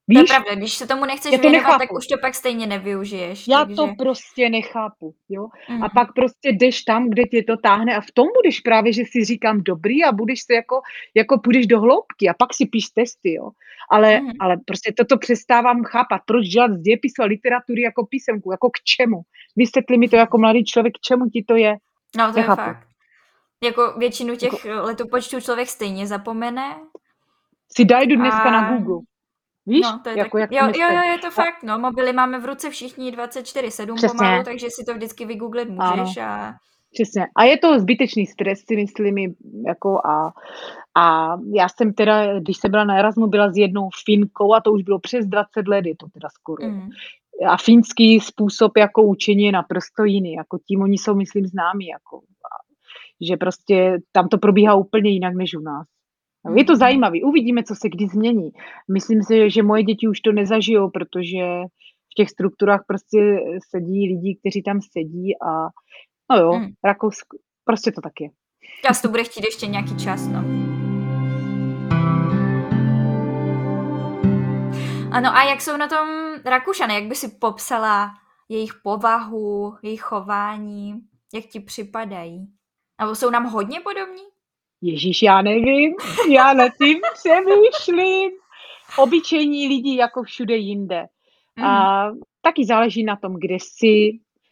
[0.09, 0.17] Víš?
[0.17, 1.79] To je pravda, když se tomu nechceš to věnovat, nechápu.
[1.79, 3.47] tak už to pak stejně nevyužiješ.
[3.47, 3.75] Já takže...
[3.75, 5.47] to prostě nechápu, jo.
[5.69, 5.83] Mm.
[5.83, 5.89] A mhm.
[5.93, 9.25] pak prostě jdeš tam, kde tě to táhne a v tom budeš právě, že si
[9.25, 10.81] říkám dobrý a budeš se jako,
[11.15, 13.49] jako půjdeš do hloubky a pak si píš testy, jo.
[13.91, 14.31] Ale, mm.
[14.39, 18.83] ale prostě toto přestávám chápat, proč dělat z dějepisu a literatury jako písemku, jako k
[18.83, 19.21] čemu.
[19.55, 21.77] Vysvětli mi to jako mladý člověk, k čemu ti to je.
[22.17, 22.61] No, to nechápu.
[22.61, 22.87] je fakt.
[23.63, 24.81] Jako většinu těch jako...
[24.81, 26.75] letopočtů člověk stejně zapomene.
[27.75, 28.51] Si daj do dneska a...
[28.51, 29.08] na Google.
[29.69, 29.81] Víš?
[29.81, 30.51] No, to je jako, tak...
[30.51, 34.43] jak jo, jo, jo, je to fakt, no, mobily máme v ruce všichni 24-7 pomalu,
[34.43, 36.53] takže si to vždycky vygooglit můžeš a...
[36.93, 37.27] Přesně.
[37.35, 39.35] A je to zbytečný stres, si myslím,
[39.67, 40.33] jako a,
[40.97, 44.71] a já jsem teda, když jsem byla na Erasmu, byla s jednou Finkou a to
[44.71, 46.67] už bylo přes 20 let, je to teda skoro.
[46.67, 46.89] Mm.
[47.47, 52.21] A finský způsob jako učení je naprosto jiný, jako tím oni jsou, myslím, známí, jako,
[53.27, 55.87] že prostě tam to probíhá úplně jinak než u nás.
[56.45, 56.79] No, je to mhm.
[56.79, 58.49] zajímavé, uvidíme, co se kdy změní.
[58.93, 61.45] Myslím si, že moje děti už to nezažijou, protože
[62.11, 63.17] v těch strukturách prostě
[63.69, 65.67] sedí lidi, kteří tam sedí a
[66.31, 66.67] no jo, hmm.
[66.83, 68.29] Rakousko, prostě to tak je.
[68.85, 70.69] Čas to bude chtít ještě nějaký čas, no.
[75.11, 76.07] Ano a jak jsou na tom
[76.45, 76.93] Rakušany?
[76.93, 78.09] Jak by si popsala
[78.49, 80.93] jejich povahu, jejich chování?
[81.33, 82.47] Jak ti připadají?
[83.01, 84.28] Nebo jsou nám hodně podobní?
[84.81, 85.93] Ježíš, já nevím,
[86.29, 88.31] já na tím přemýšlím.
[88.97, 91.05] Obyčejní lidi jako všude jinde.
[91.55, 91.65] Mm.
[91.65, 92.19] A mhm.
[92.41, 94.11] taky záleží na tom, kde jsi,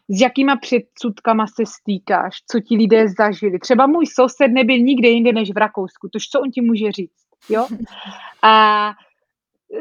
[0.10, 3.60] s jakýma předsudkama se stýkáš, co ti lidé zažili.
[3.60, 7.28] Třeba můj soused nebyl nikde jinde než v Rakousku, tož co on ti může říct.
[7.50, 7.68] Jo?
[8.44, 8.94] A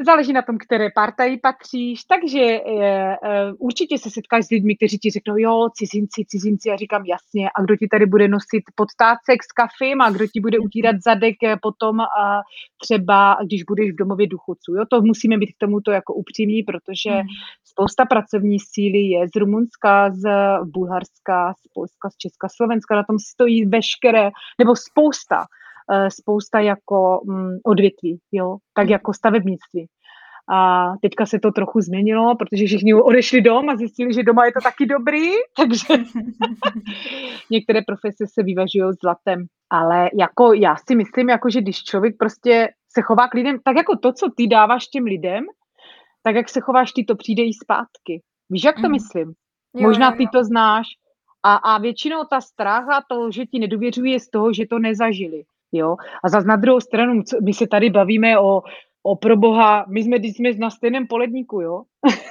[0.06, 3.16] záleží na tom, které partaji patříš, takže e, e,
[3.58, 7.62] určitě se setkáš s lidmi, kteří ti řeknou, jo, cizinci, cizinci, já říkám jasně, a
[7.62, 12.00] kdo ti tady bude nosit podtácek s kafem a kdo ti bude utírat zadek potom
[12.00, 12.40] a
[12.82, 14.74] třeba, když budeš v domově důchodců.
[14.74, 17.28] Jo, to musíme být k tomuto jako upřímní, protože hmm.
[17.64, 20.28] spousta pracovní síly je z Rumunska, z
[20.64, 25.65] Bulharska, z Polska, z Česka, Slovenska, na tom stojí veškeré, nebo spousta Eh,
[26.08, 29.86] spousta jako mm, odvětví, jo, tak jako stavebnictví.
[30.48, 34.52] A teďka se to trochu změnilo, protože všichni odešli dom a zjistili, že doma je
[34.52, 36.04] to taky dobrý, takže
[37.50, 39.46] některé profese se vyvažují zlatem.
[39.70, 43.76] Ale jako já si myslím, jako, že když člověk prostě se chová k lidem, tak
[43.76, 45.44] jako to, co ty dáváš těm lidem,
[46.22, 48.22] tak jak se chováš ty, to přijde i zpátky.
[48.50, 48.90] Víš, jak to mm.
[48.90, 49.32] myslím?
[49.74, 50.86] Jo, Možná ty to znáš.
[51.42, 54.78] A, a většinou ta strach a to, že ti nedůvěřují, je z toho, že to
[54.78, 55.42] nezažili.
[55.76, 55.96] Jo?
[56.24, 58.62] A zase na druhou stranu, my se tady bavíme o,
[59.02, 61.82] o proboha, my jsme, když jsme na stejném poledníku, jo?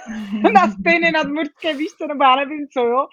[0.54, 3.08] na stejné nadmorské, víš co, nebo já nevím co, jo?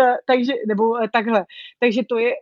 [0.00, 1.44] E, takže, nebo e, takhle.
[1.80, 2.32] Takže to je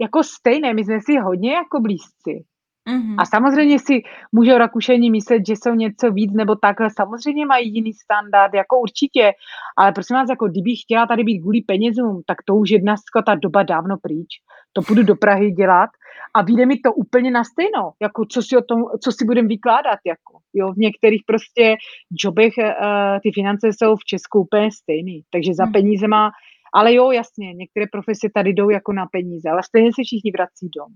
[0.00, 2.44] jako stejné, my jsme si hodně jako blízci.
[2.88, 3.14] Mm-hmm.
[3.18, 4.02] A samozřejmě si
[4.32, 6.88] můžou Rakušani myslet, že jsou něco víc nebo takhle.
[6.96, 9.32] Samozřejmě mají jiný standard, jako určitě.
[9.78, 12.94] Ale prosím vás, jako kdybych chtěla tady být kvůli penězům, tak to už jedna
[13.26, 14.28] ta doba dávno pryč.
[14.72, 15.90] To půjdu do Prahy dělat
[16.34, 19.48] a vyjde mi to úplně na stejno, jako co si o tom, co si budem
[19.48, 21.76] vykládat, jako, jo, v některých prostě
[22.24, 25.72] jobech uh, ty finance jsou v Česku úplně stejný, takže za hmm.
[25.72, 26.30] peníze má,
[26.74, 30.68] ale jo, jasně, některé profese tady jdou jako na peníze, ale stejně se všichni vrací
[30.76, 30.92] dom.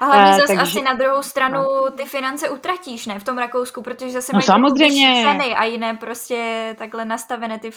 [0.00, 1.90] A hlavně uh, zase takže, asi na druhou stranu no.
[1.90, 5.22] ty finance utratíš, ne, v tom Rakousku, protože zase no, mají samozřejmě.
[5.24, 7.70] ceny a jiné prostě takhle nastavené ty,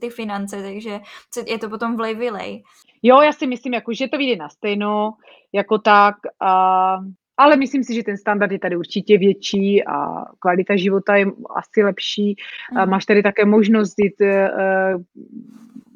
[0.00, 1.00] ty finance, takže
[1.46, 2.62] je to potom vlej.
[3.02, 5.12] Jo, já si myslím, jako, že to vyjde na stejno,
[5.52, 6.96] jako tak, a,
[7.36, 11.26] ale myslím si, že ten standard je tady určitě větší a kvalita života je
[11.56, 12.36] asi lepší.
[12.72, 12.78] Mm.
[12.78, 12.90] A mhm.
[12.90, 15.02] máš tady také možnost jít uh,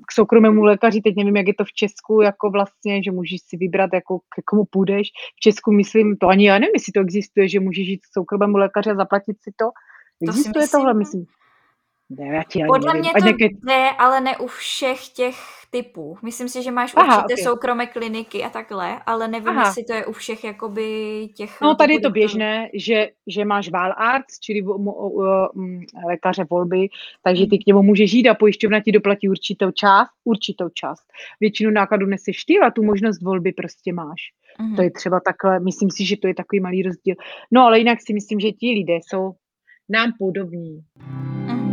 [0.09, 3.57] k soukromému lékaři, teď nevím, jak je to v Česku, jako vlastně, že můžeš si
[3.57, 5.09] vybrat, jako k komu půjdeš.
[5.37, 8.57] V Česku myslím, to ani já nevím, jestli to existuje, že můžeš jít k soukromému
[8.57, 9.67] lékaři a zaplatit si to.
[10.23, 11.27] Existuje to myslím, tohle, myslím.
[12.19, 13.01] Ne, já ti Podle nevím.
[13.01, 13.47] mě to někde...
[13.47, 15.37] jde, ale ne u všech těch
[15.71, 16.17] typů.
[16.23, 17.45] Myslím si, že máš Aha, určité okay.
[17.45, 19.63] soukromé kliniky a takhle, ale nevím, Aha.
[19.63, 21.61] jestli to je u všech jakoby těch...
[21.63, 24.63] No tady je to běžné, že, že máš Wahlarzt, čili
[26.07, 26.89] lékaře volby,
[27.23, 31.07] takže ty k němu můžeš jít a pojišťovna ti doplatí určitou část, určitou část.
[31.41, 34.21] Většinu nákladů neseš ty a tu možnost volby prostě máš.
[34.61, 34.77] Mm-hmm.
[34.77, 37.15] To je třeba takhle, myslím si, že to je takový malý rozdíl.
[37.51, 39.33] No ale jinak si myslím, že ti lidé jsou
[39.89, 40.81] nám podobní.
[40.99, 41.64] Mm-hmm.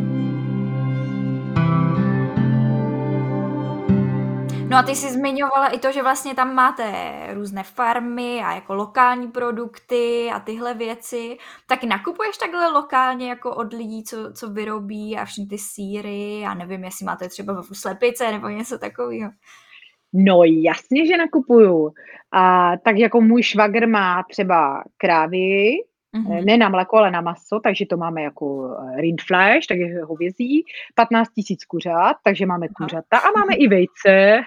[4.71, 6.93] No a ty jsi zmiňovala i to, že vlastně tam máte
[7.33, 11.37] různé farmy a jako lokální produkty a tyhle věci.
[11.67, 16.53] Tak nakupuješ takhle lokálně jako od lidí, co, co vyrobí a všechny ty síry a
[16.53, 19.31] nevím, jestli máte třeba v slepice nebo něco takového.
[20.13, 21.93] No jasně, že nakupuju.
[22.31, 25.71] A tak jako můj švagr má třeba krávy,
[26.15, 26.45] Mm-hmm.
[26.45, 31.29] Ne na mléko, ale na maso, takže to máme jako eh, rindfleisch, takže hovězí, 15
[31.29, 34.41] tisíc kuřat, takže máme kuřata a máme i vejce.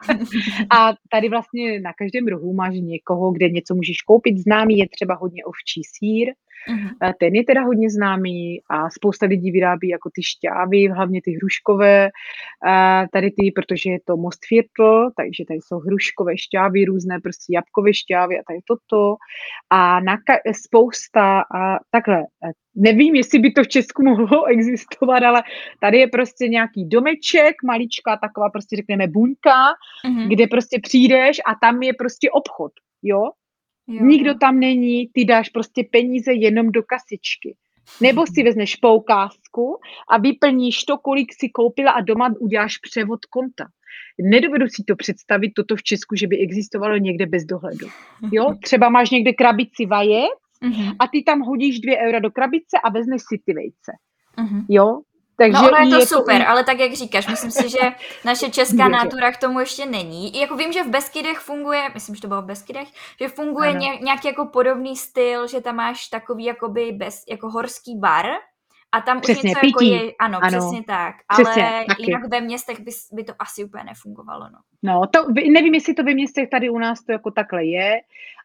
[0.70, 4.38] a tady vlastně na každém rohu máš někoho, kde něco můžeš koupit.
[4.38, 6.32] Známý je třeba hodně ovčí sír,
[6.68, 7.12] Uh-huh.
[7.20, 12.10] Ten je teda hodně známý a spousta lidí vyrábí jako ty šťávy, hlavně ty hruškové,
[13.12, 18.38] tady ty, protože je to Mostviertl, takže tady jsou hruškové šťávy, různé prostě jabkové šťávy
[18.38, 19.16] a tady toto.
[19.70, 22.22] A na ka- spousta, a takhle,
[22.74, 25.42] nevím, jestli by to v Česku mohlo existovat, ale
[25.80, 29.66] tady je prostě nějaký domeček, maličká taková prostě řekneme buňka,
[30.06, 30.28] uh-huh.
[30.28, 33.22] kde prostě přijdeš a tam je prostě obchod, jo,
[33.88, 34.04] Jo.
[34.04, 37.56] Nikdo tam není, ty dáš prostě peníze jenom do kasičky.
[38.00, 39.78] Nebo si vezmeš poukázku
[40.10, 43.64] a vyplníš to, kolik si koupila a doma uděláš převod konta.
[44.22, 47.86] Nedovedu si to představit, toto v Česku, že by existovalo někde bez dohledu.
[48.32, 48.54] Jo?
[48.64, 50.92] Třeba máš někde krabici vajec mhm.
[50.98, 53.92] a ty tam hodíš dvě eura do krabice a vezmeš si ty vejce.
[54.38, 54.66] Mhm.
[54.68, 55.00] Jo?
[55.38, 56.48] Takže no ono je to je super, to...
[56.48, 57.78] ale tak jak říkáš, myslím si, že
[58.24, 60.36] naše česká nátura k tomu ještě není.
[60.36, 62.88] I jako vím, že v Beskydech funguje, myslím, že to bylo v Beskydech,
[63.20, 67.98] že funguje ně, nějaký jako podobný styl, že tam máš takový jakoby bez, jako horský
[67.98, 68.26] bar,
[68.92, 69.90] a tam přesně, už něco pití.
[69.90, 72.02] jako je, ano, ano, přesně tak, přesně, ale taky.
[72.02, 74.58] jinak ve městech by, by to asi úplně nefungovalo, no.
[74.82, 78.00] No, to, nevím, jestli to ve městech tady u nás to jako takhle je,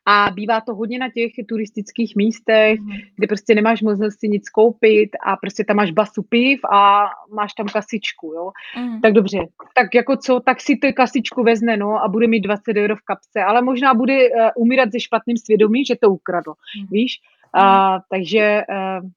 [0.05, 2.91] a bývá to hodně na těch turistických místech, mm.
[3.15, 7.53] kde prostě nemáš možnost si nic koupit a prostě tam máš basu piv a máš
[7.53, 8.51] tam kasičku, jo.
[8.77, 9.01] Mm.
[9.01, 9.39] Tak dobře,
[9.75, 13.01] tak jako co, tak si tu kasičku vezne, no a bude mít 20 euro v
[13.01, 16.87] kapse, ale možná bude uh, umírat se špatným svědomím, že to ukradl, mm.
[16.91, 17.21] víš.
[17.57, 19.09] Uh, takže uh,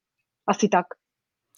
[0.47, 0.87] asi tak.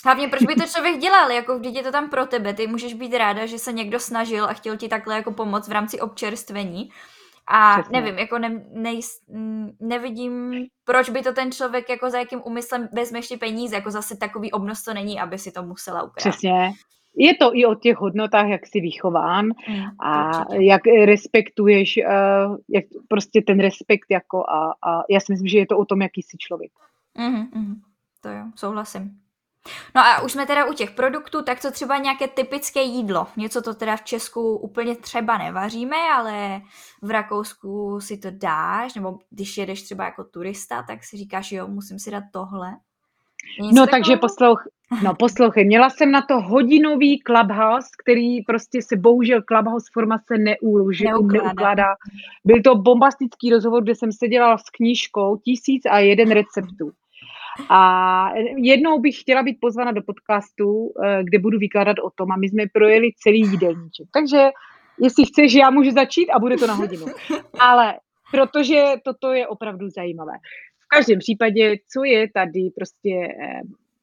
[0.05, 2.94] Hlavně proč by to člověk dělal, jako vždyť je to tam pro tebe, ty můžeš
[2.94, 6.90] být ráda, že se někdo snažil a chtěl ti takhle jako pomoct v rámci občerstvení
[7.51, 8.01] a Přesně.
[8.01, 8.90] nevím, jako ne, ne,
[9.80, 14.16] nevidím, proč by to ten člověk jako za jakým úmyslem vezme ještě peníze, jako zase
[14.16, 16.30] takový obnos to není, aby si to musela ukrát.
[16.30, 16.72] Přesně.
[17.16, 20.64] Je to i o těch hodnotách, jak jsi vychován mm, a určitě.
[20.64, 25.66] jak respektuješ, uh, jak prostě ten respekt jako a, a já si myslím, že je
[25.66, 26.72] to o tom, jaký jsi člověk.
[27.18, 27.74] Mm, mm,
[28.20, 29.28] to jo, souhlasím.
[29.95, 33.27] No a už jsme teda u těch produktů, tak co třeba nějaké typické jídlo?
[33.37, 36.61] Něco to teda v Česku úplně třeba nevaříme, ale
[37.03, 41.66] v Rakousku si to dáš, nebo když jedeš třeba jako turista, tak si říkáš, jo,
[41.69, 42.77] musím si dát tohle.
[43.73, 44.64] no takže poslouch,
[45.03, 51.05] no poslouchej, měla jsem na to hodinový Clubhouse, který prostě se bohužel Clubhouse formace neúloží,
[51.05, 51.87] neukládá.
[52.45, 56.93] Byl to bombastický rozhovor, kde jsem seděla s knížkou tisíc a jeden receptů.
[57.68, 62.36] A jednou bych chtěla být pozvána do podcastu, eh, kde budu vykládat o tom a
[62.36, 64.06] my jsme projeli celý jídelníček.
[64.12, 64.50] Takže
[65.00, 67.06] jestli chceš, já můžu začít a bude to na hodinu.
[67.61, 67.94] Ale
[68.30, 70.32] protože toto je opravdu zajímavé.
[70.84, 73.61] v každém případě, co je tady prostě eh,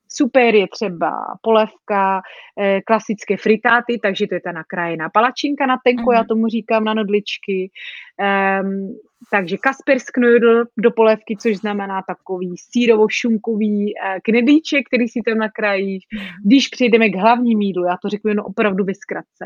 [0.10, 2.22] super je třeba polevka,
[2.60, 6.94] eh, klasické fritáty, takže to je ta nakrájená palačinka na tenko, já tomu říkám na
[6.94, 7.72] nodličky.
[8.20, 8.96] Um,
[9.32, 16.04] takže Kaspersk knödel do polévky, což znamená takový sírovo-šunkový eh, knedlíček, který si tam nakrájíš.
[16.46, 19.46] Když přejdeme k hlavním jídlu, já to řeknu jen opravdu ve zkratce.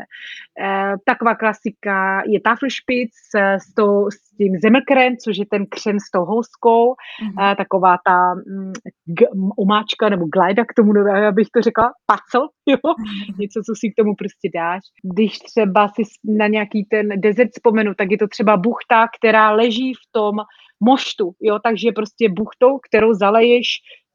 [0.60, 6.10] Eh, taková klasika je Tafelspitz s, to, s tím zemlkrem, což je ten křen s
[6.10, 7.56] tou houskou, mm-hmm.
[7.56, 8.72] taková ta mm,
[9.04, 9.26] g,
[9.58, 10.92] omáčka nebo glajda k tomu,
[11.28, 12.76] abych to řekla, pacel, jo?
[12.76, 13.38] Mm-hmm.
[13.38, 14.82] něco, co si k tomu prostě dáš.
[15.14, 19.94] Když třeba si na nějaký ten desert vzpomenu, tak je to třeba buchta, která leží
[19.94, 20.34] v tom
[20.80, 23.66] moštu, jo, takže prostě buchtou, kterou zaleješ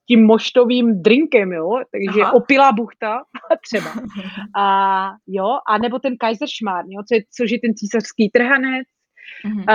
[0.08, 2.34] tím moštovým drinkem, jo, takže Aha.
[2.34, 3.22] opilá buchta
[3.66, 3.90] třeba.
[4.58, 8.88] A jo, a nebo ten Kaiserschmarrn, jo, co je, což je ten císařský trhanec,
[9.46, 9.66] Mm-hmm.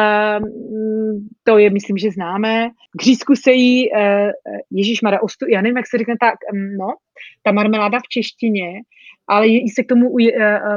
[0.42, 2.70] Um, to je, myslím, že známe.
[2.98, 4.30] K řízku se jí, uh,
[4.70, 6.94] Ježíš Mara, ostu, já nevím, jak se řekne tak, um, no,
[7.42, 8.80] ta marmeláda v češtině,
[9.28, 10.20] ale jí se k tomu uh,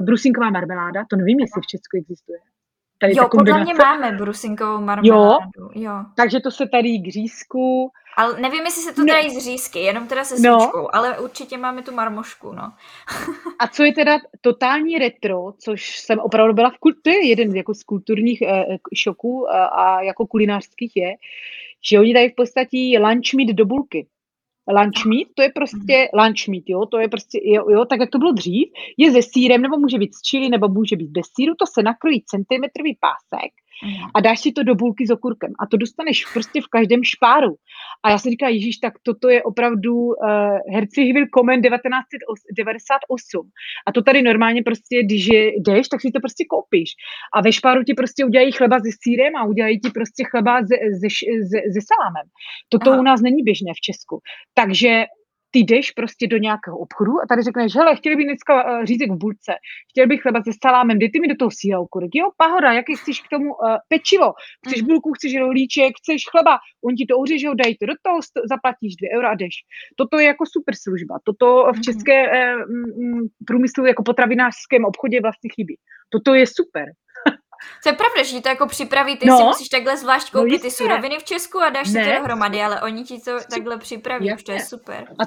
[0.01, 2.37] brusinková marmeláda, to nevím, jestli v Česku existuje.
[3.03, 5.49] Tady jo, podle mě máme brusinkovou marmeládu.
[5.57, 5.93] Jo, jo.
[6.15, 7.91] takže to se tady k řízku.
[8.17, 10.95] Ale nevím, jestli se to dají z řízky, jenom teda se no.
[10.95, 12.73] ale určitě máme tu marmošku, no.
[13.59, 17.55] a co je teda totální retro, což jsem opravdu byla v kultu, to je jeden
[17.55, 21.13] jako z kulturních eh, šoků a, a jako kulinářských je,
[21.89, 24.07] že oni dají v podstatě lunch meat do bulky
[24.67, 26.19] lunch meat, to je prostě mm.
[26.19, 29.21] lunch meat, jo, to je prostě, jo, jo, tak jak to bylo dřív, je se
[29.21, 32.97] sírem, nebo může být s čili, nebo může být bez síru, to se nakrojí centimetrový
[33.01, 33.51] pásek
[34.15, 37.55] a dáš si to do bulky s okurkem a to dostaneš prostě v každém špáru.
[38.03, 40.13] A já si říkám, Ježíš, tak toto je opravdu uh,
[40.73, 43.49] Herci Hivil Komen 1998.
[43.87, 46.89] A to tady normálně prostě, když je, jdeš, tak si to prostě koupíš.
[47.33, 50.75] A ve špáru ti prostě udělají chleba se sírem a udělají ti prostě chleba se,
[50.99, 51.07] se,
[51.49, 52.25] se, se salámem.
[52.69, 52.99] Toto Aha.
[52.99, 54.21] u nás není běžné v Česku.
[54.53, 55.05] Takže
[55.53, 59.11] ty jdeš prostě do nějakého obchodu a tady řekneš, hele, chtěl bych dneska uh, řízek
[59.11, 59.53] v bulce,
[59.91, 62.11] chtěl bych chleba se salámem, dejte mi do toho okurek.
[62.13, 64.33] Jo, pahoda, jaký chceš k tomu uh, pečivo,
[64.67, 64.87] chceš mm.
[64.87, 69.09] bulku, chceš rohlíček, chceš chleba, on ti to uřežou, dají to do toho, zaplatíš dvě
[69.17, 69.55] eura a jdeš.
[69.95, 71.15] Toto je jako super služba.
[71.23, 71.83] Toto v mhm.
[71.83, 75.75] české uh, průmyslu jako potravinářském obchodě vlastně chybí.
[76.09, 76.85] Toto je super.
[77.83, 80.53] To je pravda, že to jako připraví, ty no, si musíš takhle zvlášť no koupit
[80.53, 82.03] no ty suroviny v Česku a dáš ne.
[82.03, 85.07] si to dohromady, ale oni ti to takhle připraví, už to je super.
[85.19, 85.23] A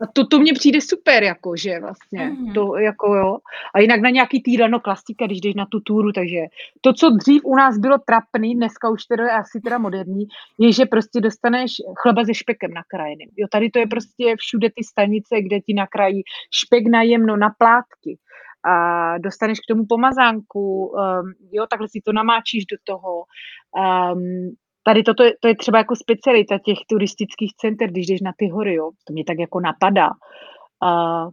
[0.00, 2.54] a to, to mně přijde super, jako, že vlastně, mm-hmm.
[2.54, 3.38] to jako jo.
[3.74, 6.38] A jinak na nějaký týdano klasika, když jdeš na tu túru, takže
[6.80, 10.26] to, co dřív u nás bylo trapný, dneska už teda je asi teda moderní,
[10.58, 11.72] je, že prostě dostaneš
[12.02, 13.28] chleba se špekem nakrájeným.
[13.36, 16.22] Jo, tady to je prostě všude ty stanice, kde ti nakrají
[16.54, 18.18] špek na jemno, na plátky
[18.64, 23.24] a dostaneš k tomu pomazánku, um, jo, takhle si to namáčíš do toho.
[24.12, 28.32] Um, tady toto je, to je třeba jako specialita těch turistických center, když jdeš na
[28.36, 30.08] ty hory, jo, to mě tak jako napadá.
[30.82, 31.30] Uh,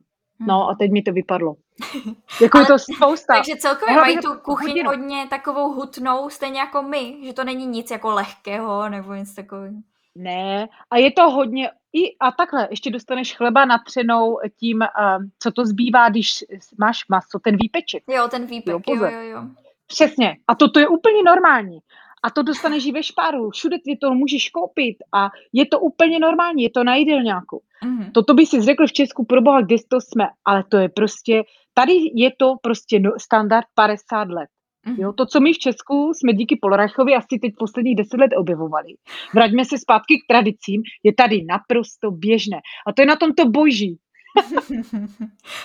[0.47, 1.55] no a teď mi to vypadlo.
[2.41, 3.33] Jako je to spousta.
[3.33, 7.91] Takže celkově mají tu kuchyň hodně takovou hutnou, stejně jako my, že to není nic
[7.91, 9.73] jako lehkého nebo nic takového.
[10.15, 15.51] Ne, a je to hodně, i a takhle, ještě dostaneš chleba natřenou tím, uh, co
[15.51, 16.43] to zbývá, když
[16.79, 18.03] máš maso, ten výpeček.
[18.09, 19.43] Jo, ten výpek, jo, jo, jo, jo.
[19.87, 21.79] Přesně, a toto je úplně normální.
[22.23, 26.19] A to dostaneš i ve špáru, všude ty to můžeš koupit a je to úplně
[26.19, 27.61] normální, je to na jídelňáku.
[27.85, 28.11] Mm-hmm.
[28.11, 31.43] Toto by si řekl v Česku, pro boha, kde to jsme, ale to je prostě,
[31.73, 34.49] tady je to prostě no, standard 50 let.
[34.87, 35.15] Jo, mhm.
[35.15, 38.93] to, co my v Česku jsme díky Polrachovi asi teď posledních deset let objevovali.
[39.33, 42.57] Vraťme se zpátky k tradicím, je tady naprosto běžné.
[42.87, 43.99] A to je na tomto boží.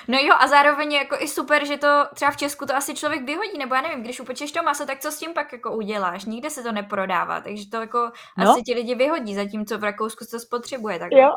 [0.08, 2.94] no jo, a zároveň je jako i super, že to třeba v Česku to asi
[2.94, 5.76] člověk vyhodí, nebo já nevím, když upečeš to maso, tak co s tím pak jako
[5.76, 6.24] uděláš?
[6.24, 8.50] Nikde se to neprodává, takže to jako no.
[8.50, 10.98] asi ti lidi vyhodí, zatímco v Rakousku se to spotřebuje.
[10.98, 11.28] Tak jo.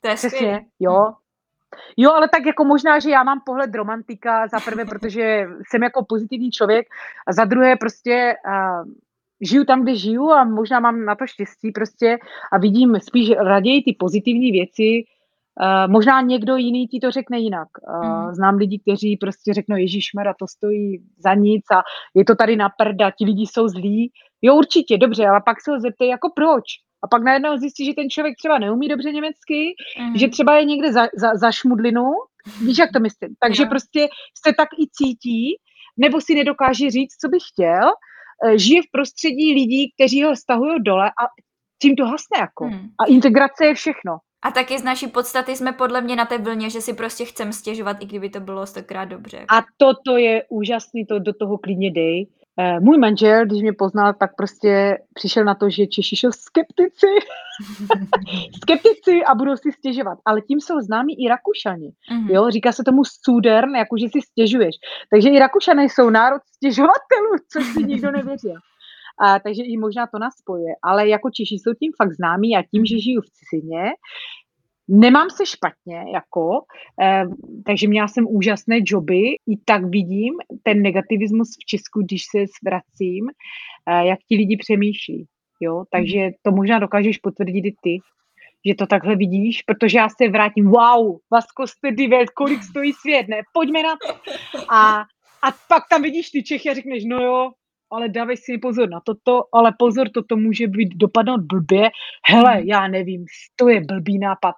[0.00, 0.60] To je skvělé.
[0.80, 1.12] Jo,
[1.96, 6.04] Jo, ale tak jako možná, že já mám pohled romantika za prvé, protože jsem jako
[6.04, 6.86] pozitivní člověk
[7.26, 8.92] a za druhé prostě uh,
[9.40, 12.18] žiju tam, kde žiju a možná mám na to štěstí prostě
[12.52, 15.04] a vidím spíš raději ty pozitivní věci.
[15.60, 17.68] Uh, možná někdo jiný ti to řekne jinak.
[17.88, 21.82] Uh, znám lidi, kteří prostě řeknou, Ježíš a to stojí za nic a
[22.14, 24.12] je to tady na prda, ti lidi jsou zlí.
[24.42, 26.64] Jo, určitě, dobře, ale pak se ho zeptej, jako proč?
[27.04, 30.16] A pak najednou zjistí, že ten člověk třeba neumí dobře německy, mm.
[30.16, 32.10] že třeba je někde za, za, za šmudlinu,
[32.64, 33.34] víš, jak to myslím.
[33.40, 33.68] Takže no.
[33.70, 34.08] prostě
[34.46, 35.56] se tak i cítí,
[35.96, 37.90] nebo si nedokáže říct, co by chtěl,
[38.46, 41.24] eh, žije v prostředí lidí, kteří ho stahují dole a
[41.82, 42.64] tím to hasne jako.
[42.64, 42.88] Mm.
[43.00, 44.18] A integrace je všechno.
[44.42, 47.52] A taky z naší podstaty jsme podle mě na té vlně, že si prostě chceme
[47.52, 49.46] stěžovat, i kdyby to bylo stokrát dobře.
[49.50, 52.26] A toto je úžasný, to do toho klidně dej.
[52.60, 57.06] Eh, můj manžel, když mě poznal, tak prostě přišel na to, že Češi jsou skeptici.
[58.62, 60.18] skeptici a budou si stěžovat.
[60.24, 61.88] Ale tím jsou známí i Rakušani.
[61.88, 62.30] Mm-hmm.
[62.30, 64.74] Jo, říká se tomu studern, jako že si stěžuješ.
[65.10, 68.54] Takže i Rakušané jsou národ stěžovatelů, což si nikdo nevěří.
[69.20, 70.74] A, takže i možná to nás spojuje.
[70.82, 73.82] Ale jako Češi jsou tím fakt známí a tím, že žiju v cizině,
[74.88, 76.60] Nemám se špatně, jako,
[77.02, 77.24] eh,
[77.66, 83.28] takže měla jsem úžasné joby, i tak vidím ten negativismus v Česku, když se zvracím,
[83.90, 85.26] eh, jak ti lidi přemýšlí.
[85.60, 85.84] Jo?
[85.90, 86.32] Takže mhm.
[86.42, 87.98] to možná dokážeš potvrdit i ty,
[88.66, 93.28] že to takhle vidíš, protože já se vrátím, wow, Vasko jste divet, kolik stojí svět,
[93.28, 94.14] ne, pojďme na to.
[94.74, 95.00] A,
[95.42, 97.50] a pak tam vidíš ty Čechy a řekneš, no jo,
[97.90, 101.90] ale dávej si pozor na toto, ale pozor, toto může být dopadnout blbě.
[102.28, 102.68] Hele, mhm.
[102.68, 103.24] já nevím,
[103.56, 104.54] to je blbý nápad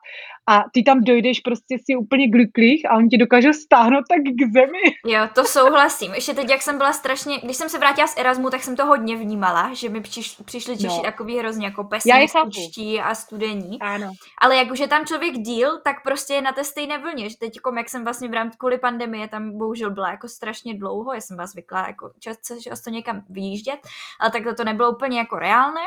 [0.51, 4.53] a ty tam dojdeš prostě si úplně gliklých a on ti dokáže stáhnout tak k
[4.53, 4.97] zemi.
[5.07, 6.15] Jo, to souhlasím.
[6.15, 8.87] Ještě teď, jak jsem byla strašně, když jsem se vrátila z Erasmu, tak jsem to
[8.87, 11.03] hodně vnímala, že mi přiš, přišli Češi no.
[11.03, 13.81] takový hrozně jako pesimističtí a studení.
[13.81, 14.13] Ano.
[14.43, 17.31] Ale jak už je tam člověk díl, tak prostě je na té stejné vlně.
[17.31, 20.75] Že teď, jako, jak jsem vlastně v rámci kvůli pandemie tam bohužel byla jako strašně
[20.75, 23.81] dlouho, já jsem byla zvyklá jako často, často někam vyjíždět,
[24.21, 25.81] ale tak to nebylo úplně jako reálné.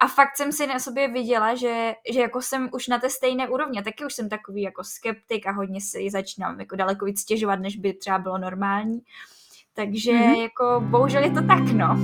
[0.00, 3.48] A fakt jsem si na sobě viděla, že, že jako jsem už na té stejné
[3.48, 3.82] úrovni.
[3.82, 7.76] Taky už jsem takový jako skeptik a hodně si začínám jako daleko víc stěžovat, než
[7.76, 9.00] by třeba bylo normální.
[9.74, 10.42] Takže mm-hmm.
[10.42, 11.96] jako bohužel je to tak, no.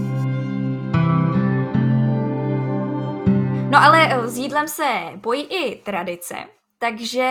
[3.70, 4.84] No ale eh, s jídlem se
[5.20, 6.34] pojí i tradice.
[6.82, 7.22] Takže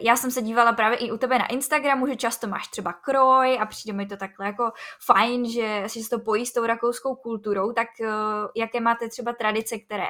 [0.00, 3.58] já jsem se dívala právě i u tebe na Instagramu, že často máš třeba kroj
[3.60, 7.72] a přijde mi to takhle jako fajn, že si to pojí s tou rakouskou kulturou,
[7.72, 8.06] tak uh,
[8.56, 10.06] jaké máte třeba tradice, které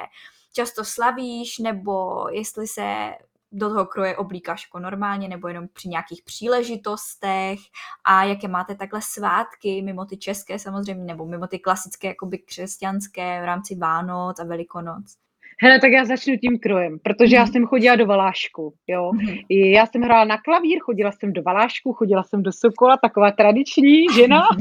[0.53, 3.11] často slavíš, nebo jestli se
[3.51, 7.59] do toho kroje oblíkáš jako normálně nebo jenom při nějakých příležitostech
[8.03, 13.41] a jaké máte takhle svátky mimo ty české samozřejmě nebo mimo ty klasické jakoby křesťanské
[13.41, 15.26] v rámci Vánoc a Velikonoc.
[15.61, 17.51] Hele, tak já začnu tím krojem, protože já mhm.
[17.51, 19.11] jsem chodila do Valášku, jo.
[19.13, 19.35] Mhm.
[19.49, 24.05] Já jsem hrála na klavír, chodila jsem do Valášku, chodila jsem do Sokola, taková tradiční
[24.15, 24.43] žena.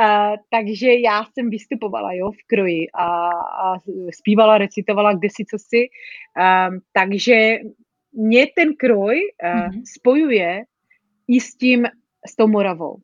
[0.00, 3.78] Uh, takže já jsem vystupovala jo, v kroji a, a
[4.14, 5.88] zpívala, recitovala kdesi co si.
[6.38, 7.58] Uh, takže
[8.12, 9.82] mě ten kroj uh, mm-hmm.
[9.96, 10.62] spojuje
[11.28, 11.86] i s tím,
[12.26, 12.96] s tou Moravou.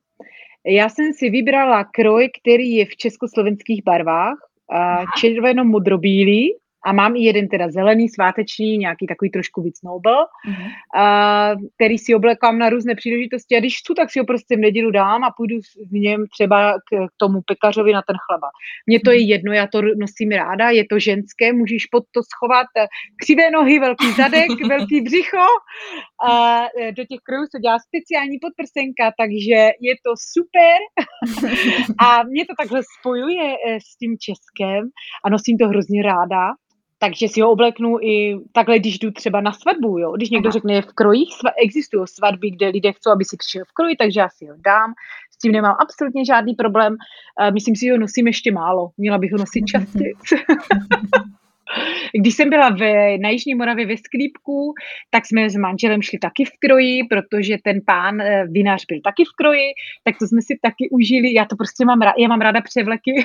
[0.66, 4.38] Já jsem si vybrala kroj, který je v československých barvách,
[5.18, 10.70] červeno-modrobílý a mám i jeden teda zelený, sváteční, nějaký takový trošku víc noble, uh-huh.
[10.96, 14.60] a, který si oblekám na různé příležitosti a když chci, tak si ho prostě v
[14.60, 15.56] nedělu dám a půjdu
[15.90, 18.48] v něm třeba k, k tomu pekařovi na ten chleba.
[18.86, 19.28] Mně to je mhm.
[19.28, 22.86] jedno, já to nosím ráda, je to ženské, můžeš pod to schovat eh,
[23.22, 25.46] křivé nohy, velký zadek, velký břicho.
[26.28, 29.58] A eh, do těch krojů se dělá speciální podprsenka, takže
[29.88, 30.76] je to super.
[31.98, 34.82] a mě to takhle spojuje eh, s tím českém
[35.24, 36.42] a nosím to hrozně ráda
[37.02, 40.12] takže si ho obleknu i takhle, když jdu třeba na svatbu, jo.
[40.12, 40.52] Když někdo Aha.
[40.52, 44.20] řekne, v krojích sva- existují svatby, kde lidé chcou, aby si přišel v kroji, takže
[44.20, 44.92] já si ho dám.
[45.30, 46.96] S tím nemám absolutně žádný problém.
[47.52, 48.90] Myslím si, že ho nosím ještě málo.
[48.96, 50.14] Měla bych ho nosit častěji.
[52.20, 52.80] Když jsem byla v,
[53.18, 54.74] na Jižní Moravě ve Sklípku,
[55.10, 59.24] tak jsme s manželem šli taky v kroji, protože ten pán eh, vinař byl taky
[59.24, 59.66] v kroji,
[60.04, 61.34] tak to jsme si taky užili.
[61.34, 63.12] Já to prostě mám ráda, já mám ráda převleky.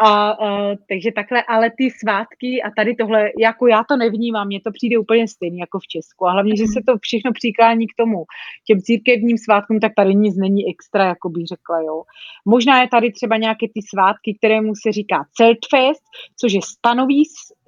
[0.00, 4.60] A, a takže takhle, ale ty svátky a tady tohle, jako já to nevnímám, mně
[4.60, 6.26] to přijde úplně stejně jako v Česku.
[6.26, 8.24] A hlavně, že se to všechno přiklání k tomu,
[8.66, 12.02] těm církevním svátkům, tak tady nic není extra, jako bych řekla, jo.
[12.44, 16.02] Možná je tady třeba nějaké ty svátky, kterému se říká Zeltfest,
[16.40, 17.24] což je stanový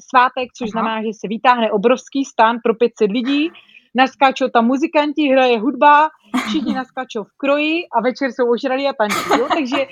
[0.09, 0.71] svátek, což Aha.
[0.71, 3.51] znamená, že se vytáhne obrovský stan pro 500 lidí,
[3.95, 6.09] naskáčou tam muzikanti, hraje hudba,
[6.49, 9.47] všichni naskáčou v kroji a večer jsou ožralí a tančí, jo?
[9.55, 9.87] takže,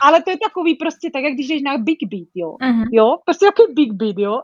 [0.00, 2.86] ale to je takový prostě tak, jak když jdeš na Big Beat, jo, uh-huh.
[2.92, 4.40] jo, prostě takový Big Beat, jo.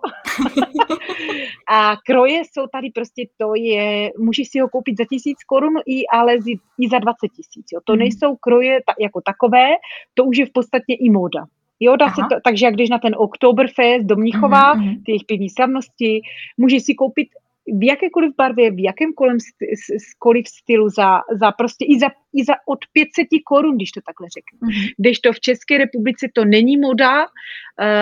[1.71, 6.07] a kroje jsou tady prostě, to je, můžeš si ho koupit za tisíc korun, i,
[6.07, 6.35] ale
[6.81, 7.99] i za 20 tisíc, jo, to uh-huh.
[7.99, 9.69] nejsou kroje ta, jako takové,
[10.15, 11.45] to už je v podstatě i móda.
[11.81, 15.03] Jo, dá se to, takže jak jdeš na ten Oktoberfest do Mnichova, uh-huh.
[15.05, 16.21] ty jejich pěvní slavnosti,
[16.57, 17.29] můžeš si koupit
[17.67, 22.79] v jakékoliv barvě, v jakémkoliv st- stylu za, za prostě i za, i za od
[22.93, 24.69] 500 korun, když to takhle řeknu.
[24.69, 24.95] Mm-hmm.
[24.99, 27.27] Když to v České republice to není moda uh,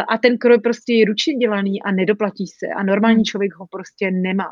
[0.08, 3.24] a ten kroj prostě je ručně dělaný a nedoplatí se a normální mhm.
[3.24, 4.50] člověk ho prostě nemá.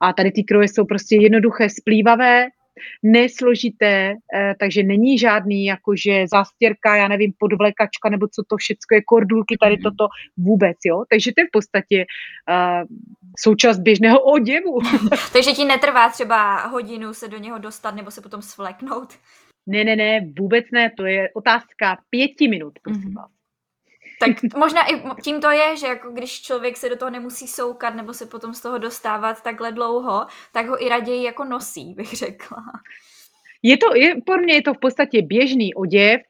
[0.00, 2.46] A tady ty kroje jsou prostě jednoduché, splývavé,
[3.02, 9.02] nesložité, eh, takže není žádný jakože zástěrka, já nevím, podvlekačka nebo co to všecko je,
[9.02, 9.82] kordulky, tady mhm.
[9.82, 11.04] toto vůbec, jo.
[11.10, 12.04] Takže to je v podstatě
[12.50, 12.86] uh,
[13.38, 14.78] součást běžného oděvu.
[15.32, 19.14] takže ti netrvá třeba hodinu se do něho dostat nebo se potom svleknout?
[19.66, 23.16] Ne, ne, ne, vůbec ne, to je otázka pěti minut, prosím mm-hmm.
[23.16, 23.41] vás.
[24.26, 27.94] Tak možná i tím to je, že jako když člověk se do toho nemusí soukat
[27.94, 32.12] nebo se potom z toho dostávat takhle dlouho, tak ho i raději jako nosí, bych
[32.12, 32.62] řekla.
[33.62, 36.20] Je to, je, pro mě je to v podstatě běžný oděv.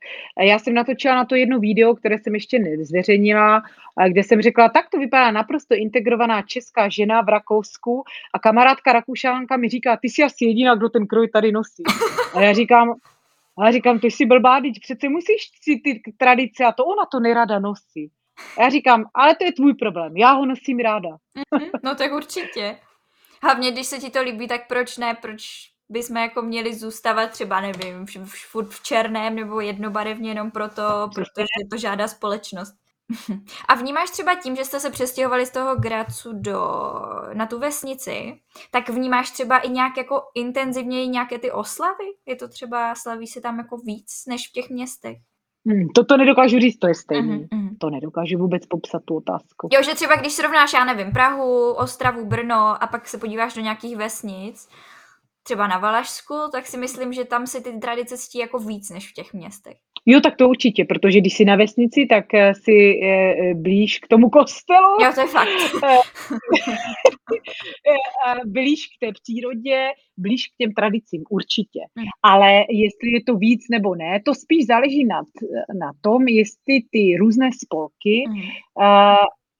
[0.40, 3.62] Já jsem natočila na to jedno video, které jsem ještě nezveřejnila,
[4.08, 9.56] kde jsem řekla, tak to vypadá naprosto integrovaná česká žena v Rakousku a kamarádka Rakušánka
[9.56, 11.82] mi říká, ty jsi asi jediná, kdo ten kroj tady nosí.
[12.34, 12.94] A já říkám,
[13.58, 17.06] a já říkám, ty jsi blbá, teď přece musíš si ty tradice a to ona
[17.12, 18.10] to nerada nosí.
[18.58, 21.08] A já říkám, ale to je tvůj problém, já ho nosím ráda.
[21.08, 22.78] Mm-hmm, no tak určitě.
[23.42, 25.42] Hlavně, když se ti to líbí, tak proč ne, proč
[25.88, 31.76] bychom jako měli zůstávat třeba, nevím, furt v černém nebo jednobarevně jenom proto, protože to
[31.76, 32.74] žádá společnost.
[33.68, 36.60] A vnímáš třeba tím, že jste se přestěhovali z toho Gracu do,
[37.32, 38.40] na tu vesnici,
[38.70, 42.04] tak vnímáš třeba i nějak jako intenzivněji nějaké ty oslavy?
[42.26, 45.18] Je to třeba, slaví se tam jako víc než v těch městech?
[45.66, 47.38] Hmm, to nedokážu říct, to je stejný.
[47.38, 47.76] Uh-huh, uh-huh.
[47.80, 49.68] To nedokážu vůbec popsat tu otázku.
[49.72, 53.60] Jo, že třeba když srovnáš, já nevím, Prahu, Ostravu, Brno a pak se podíváš do
[53.60, 54.68] nějakých vesnic,
[55.42, 59.10] třeba na Valašsku, tak si myslím, že tam si ty tradice ctí jako víc než
[59.10, 59.76] v těch městech.
[60.06, 64.08] Jo, tak to určitě, protože když jsi na vesnici, tak eh, si eh, blíž k
[64.08, 65.02] tomu kostelu.
[65.02, 65.48] Jo, to je fakt.
[68.28, 71.80] Eh, blíž k té přírodě, blíž k těm tradicím, určitě.
[71.96, 72.06] Hmm.
[72.22, 75.22] Ale jestli je to víc nebo ne, to spíš záleží na,
[75.78, 78.40] na tom, jestli ty různé spolky hmm.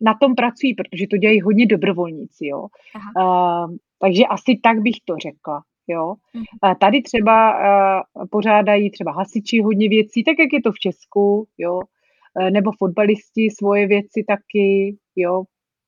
[0.00, 2.66] na tom pracují, protože to dělají hodně dobrovolníci, jo.
[2.94, 3.68] Aha.
[3.98, 5.62] takže asi tak bych to řekla.
[5.86, 6.14] Jo.
[6.34, 6.74] Mm.
[6.80, 11.74] Tady třeba uh, pořádají třeba hasiči hodně věcí, tak jak je to v Česku, jo.
[11.74, 15.42] Uh, nebo fotbalisti svoje věci taky, jo.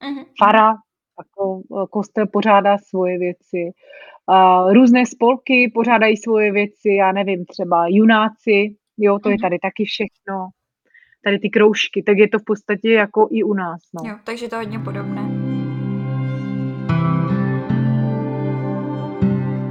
[0.04, 0.24] Mm.
[0.38, 0.74] Fara,
[1.18, 3.70] jako kostel pořádá svoje věci.
[4.72, 10.48] Různé spolky pořádají svoje věci, já nevím, třeba junáci, jo, to je tady taky všechno.
[11.24, 13.80] Tady ty kroužky, tak je to v podstatě jako i u nás.
[13.94, 14.10] No.
[14.10, 15.53] Jo, takže to hodně podobné.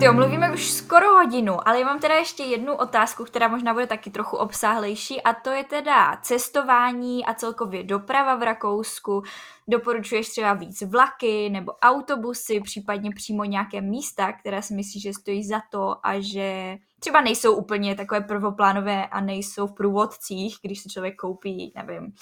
[0.03, 3.87] Ty mluvíme už skoro hodinu, ale já mám teda ještě jednu otázku, která možná bude
[3.87, 9.23] taky trochu obsáhlejší a to je teda cestování a celkově doprava v Rakousku.
[9.67, 15.43] Doporučuješ třeba víc vlaky nebo autobusy, případně přímo nějaké místa, které si myslíš, že stojí
[15.43, 20.89] za to a že třeba nejsou úplně takové prvoplánové a nejsou v průvodcích, když si
[20.89, 22.13] člověk koupí, nevím,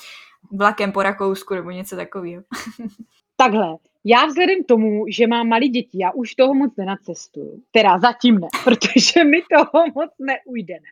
[0.52, 2.44] vlakem po Rakousku nebo něco takového.
[3.36, 3.76] Takhle,
[4.06, 7.62] já vzhledem k tomu, že mám malé děti, já už toho moc nenacestuju.
[7.72, 10.88] Teda zatím ne, protože mi toho moc neujdeme.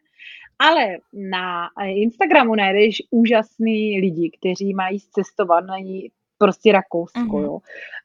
[0.60, 7.43] Ale na Instagramu najdeš úžasný lidi, kteří mají zcestovaný prostě Rakousko, mm-hmm.
[7.43, 7.60] jo.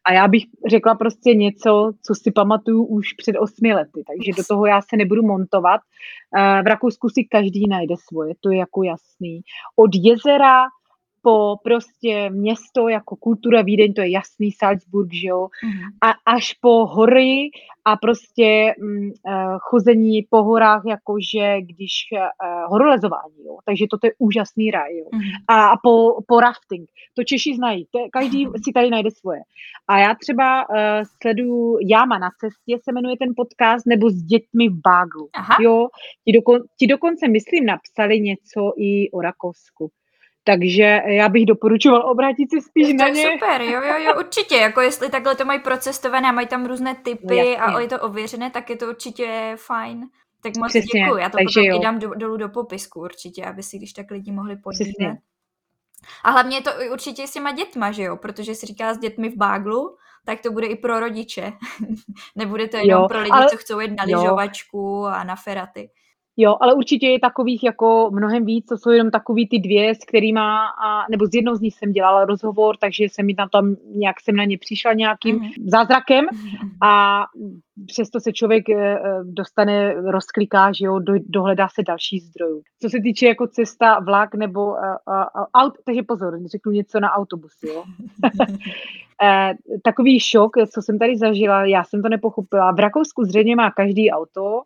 [0.05, 4.45] A já bych řekla prostě něco, co si pamatuju už před osmi lety, takže do
[4.49, 5.81] toho já se nebudu montovat.
[6.37, 9.41] Eh, v Rakousku si každý najde svoje, to je jako jasný.
[9.77, 10.63] Od jezera
[11.25, 15.73] po prostě město jako kultura Vídeň, to je jasný, Salzburg, že jo, mm.
[16.03, 17.51] a až po hory
[17.85, 24.13] a prostě mm, uh, chození po horách, jakože když uh, horolezování, jo, takže toto je
[24.19, 25.07] úžasný raj, jo.
[25.13, 25.21] Mm.
[25.49, 29.41] A, a po, po rafting, to Češi znají, to, každý si tady najde svoje.
[29.89, 30.77] A já třeba uh,
[31.23, 35.57] sleduju Jáma na cestě, se jmenuje ten podcast, nebo s dětmi v Báglu, Aha.
[35.61, 35.89] jo,
[36.25, 39.91] ti, dokon, ti dokonce, myslím, napsali něco i o Rakousku.
[40.45, 43.31] Takže já bych doporučoval obrátit se spíš to na ně.
[43.33, 44.57] super, jo, jo, jo, určitě.
[44.57, 48.01] Jako jestli takhle to mají procestované a mají tam různé typy no, a je to
[48.01, 50.09] ověřené, tak je to určitě fajn.
[50.43, 51.19] Tak moc Přesně, děkuji.
[51.19, 51.77] Já to potom jo.
[51.77, 55.19] i dám do, dolů do popisku určitě, aby si když tak lidi mohli podívat.
[56.25, 58.17] A hlavně je to určitě s těma dětma, že jo?
[58.17, 61.53] Protože si říká s dětmi v báglu, tak to bude i pro rodiče.
[62.37, 63.49] Nebude to jenom jo, pro lidi, ale...
[63.49, 65.91] co chcou jít na lyžovačku a na feraty.
[66.37, 69.99] Jo, ale určitě je takových jako mnohem víc, co jsou jenom takový ty dvě, s
[69.99, 73.77] kterými, a, nebo z jednou z nich jsem dělala rozhovor, takže jsem mi tam, tam
[73.95, 75.53] nějak jsem na ně přišla nějakým mm-hmm.
[75.67, 76.27] zázrakem
[76.83, 77.23] a
[77.87, 82.63] přesto se člověk e, dostane, rozkliká, že jo, do, dohledá se další zdrojů.
[82.83, 87.01] Co se týče jako cesta, vlak nebo a, a, a, aut, takže pozor, řeknu něco
[87.01, 87.85] na autobusy, jo.
[89.23, 92.73] e, takový šok, co jsem tady zažila, já jsem to nepochopila.
[92.73, 94.63] V Rakousku zřejmě má každý auto,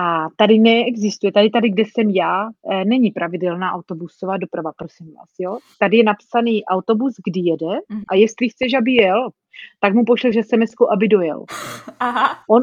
[0.00, 5.28] a tady neexistuje, tady, tady, kde jsem já, eh, není pravidelná autobusová doprava, prosím vás.
[5.38, 5.58] Jo?
[5.78, 8.02] Tady je napsaný autobus, kdy jede mhm.
[8.08, 9.28] a jestli chceš, aby jel,
[9.80, 11.44] tak mu pošleš sms aby dojel.
[12.00, 12.28] Aha.
[12.48, 12.62] On,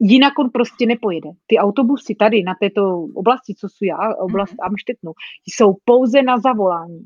[0.00, 1.30] jinak on prostě nepojede.
[1.46, 4.66] Ty autobusy tady na této oblasti, co jsou já, oblast mm-hmm.
[4.66, 5.12] Amštetnu,
[5.46, 7.02] jsou pouze na zavolání.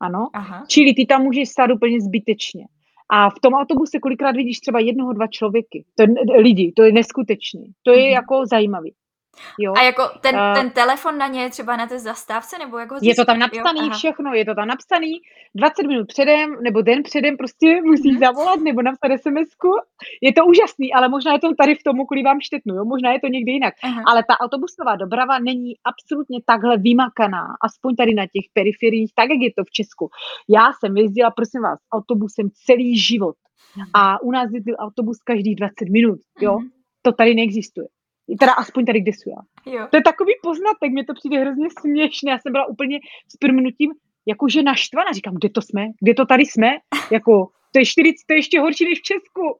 [0.00, 0.28] Ano?
[0.32, 0.64] Aha.
[0.68, 2.66] Čili ty tam můžeš stát úplně zbytečně.
[3.12, 5.84] A v tom autobuse kolikrát vidíš třeba jednoho, dva člověky.
[5.94, 6.08] To je,
[6.42, 7.64] lidi, to je neskutečný.
[7.82, 8.10] To je mm.
[8.10, 8.94] jako zajímavý.
[9.58, 9.72] Jo.
[9.76, 12.96] A jako ten, uh, ten telefon na ně je třeba na té zastávce, nebo jako
[13.02, 13.90] Je to tam napsaný jo?
[13.92, 15.12] všechno, je to tam napsaný,
[15.54, 18.18] 20 minut předem, nebo den předem prostě musí mm-hmm.
[18.18, 19.48] zavolat, nebo napsat sms
[20.22, 22.84] Je to úžasný, ale možná je to tady v tomu, kvůli vám štetnu, jo?
[22.84, 23.74] možná je to někdy jinak.
[23.84, 24.02] Uh-huh.
[24.06, 29.40] Ale ta autobusová doprava není absolutně takhle vymakaná, aspoň tady na těch periferiích, tak, jak
[29.40, 30.10] je to v Česku.
[30.48, 33.36] Já jsem jezdila, prosím vás, autobusem celý život.
[33.76, 33.90] Uh-huh.
[33.94, 36.56] A u nás jezdil autobus každých 20 minut, jo?
[36.56, 36.70] Uh-huh.
[37.02, 37.86] To tady neexistuje.
[38.38, 39.72] Teda aspoň tady, kde jsou já.
[39.72, 39.86] Jo.
[39.90, 42.30] To je takový poznatek, mě to přijde hrozně směšné.
[42.30, 43.90] Já jsem byla úplně s prvnutím
[44.26, 45.12] jakože naštvaná.
[45.12, 45.86] Říkám, kde to jsme?
[46.02, 46.70] Kde to tady jsme?
[47.10, 49.58] Jako, to je, 40, to je ještě horší než v Česku.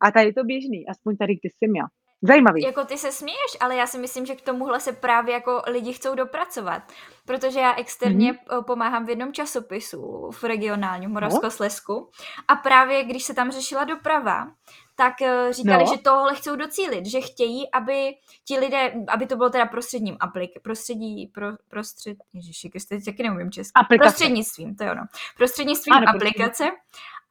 [0.00, 1.86] A tady je to běžný, aspoň tady, kde jsem já.
[2.24, 2.62] Zajímavý.
[2.62, 5.92] Jako ty se směješ, ale já si myslím, že k tomuhle se právě jako lidi
[5.92, 6.82] chcou dopracovat.
[7.26, 8.64] Protože já externě mm-hmm.
[8.64, 12.08] pomáhám v jednom časopisu v regionálním Moravskoslesku no.
[12.48, 14.46] a právě když se tam řešila doprava,
[14.94, 15.92] tak eh, říkali, no.
[15.96, 18.14] že tohle chcou docílit, že chtějí, aby
[18.44, 23.50] ti lidé, aby to bylo teda prostředním aplik, prostředí, pro, prostřed, ježiši, teď taky neumím
[23.50, 23.72] česky.
[23.74, 24.08] Aplikace.
[24.08, 25.02] Prostřednictvím, to je ono.
[25.36, 26.70] Prostřednictvím ano, aplikace.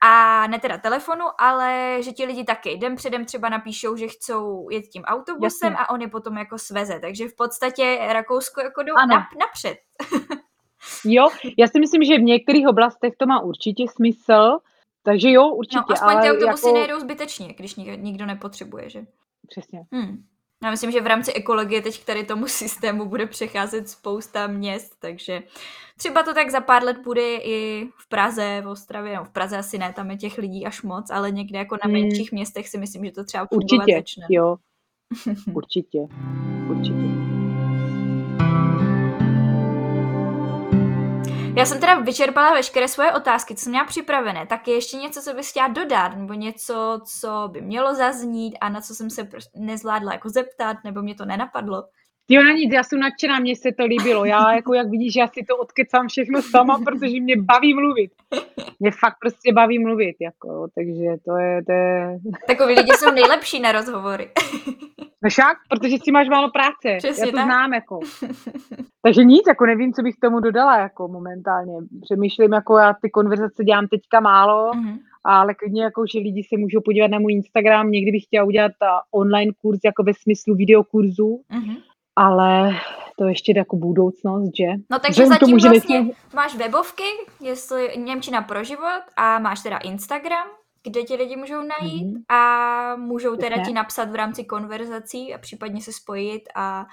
[0.03, 4.69] A ne teda telefonu, ale že ti lidi taky den předem třeba napíšou, že chcou
[4.69, 5.85] jet tím autobusem Jasně.
[5.85, 6.99] a on je potom jako sveze.
[6.99, 9.77] Takže v podstatě Rakousko jako jdou nap, napřed.
[11.05, 14.57] jo, já si myslím, že v některých oblastech to má určitě smysl,
[15.03, 15.83] takže jo, určitě.
[15.89, 16.73] No, aspoň ty autobusy jako...
[16.73, 19.05] nejedou zbytečně, když nikdo nepotřebuje, že?
[19.47, 19.81] Přesně.
[19.91, 20.23] Hmm.
[20.63, 24.95] Já myslím, že v rámci ekologie teď k tady tomu systému bude přecházet spousta měst,
[24.99, 25.43] takže
[25.97, 29.57] třeba to tak za pár let bude i v Praze, v Ostravě, no v Praze
[29.57, 31.93] asi ne, tam je těch lidí až moc, ale někde jako na hmm.
[31.93, 34.25] menších městech si myslím, že to třeba Určitě, začne.
[34.29, 34.55] jo.
[35.53, 35.99] Určitě,
[36.69, 37.30] určitě.
[41.55, 44.47] Já jsem teda vyčerpala veškeré svoje otázky, co jsem měla připravené.
[44.47, 48.69] Tak je ještě něco, co bys chtěla dodat, nebo něco, co by mělo zaznít a
[48.69, 51.83] na co jsem se nezvládla jako zeptat, nebo mě to nenapadlo?
[52.29, 54.25] Jo, na nic, já jsem nadšená, mně se to líbilo.
[54.25, 58.11] Já, jako jak vidíš, já si to odkecám všechno sama, protože mě baví mluvit.
[58.79, 61.63] Mě fakt prostě baví mluvit, jako, takže to je...
[61.65, 62.19] To je...
[62.47, 64.29] Takový lidi jsou nejlepší na rozhovory.
[65.23, 66.97] No však, protože si máš málo práce.
[66.97, 67.45] Přesně já to tak.
[67.45, 67.99] znám, jako.
[69.03, 71.73] Takže nic, jako nevím, co bych tomu dodala, jako momentálně.
[72.01, 74.99] Přemýšlím, jako já ty konverzace dělám teďka málo, mm-hmm.
[75.23, 77.91] ale klidně, jako, že lidi se můžou podívat na můj Instagram.
[77.91, 78.71] Někdy bych chtěla udělat
[79.11, 81.77] online kurz, jako ve smyslu videokurzu, mm-hmm.
[82.15, 82.71] Ale
[83.17, 84.67] to ještě jako budoucnost, že?
[84.91, 86.13] No takže zatím tomu, vlastně nejsme...
[86.35, 87.03] máš webovky,
[87.41, 90.47] jestli Němčina pro život a máš teda Instagram,
[90.83, 92.35] kde ti lidi můžou najít mm-hmm.
[92.35, 96.85] a můžou teda ti napsat v rámci konverzací a případně se spojit a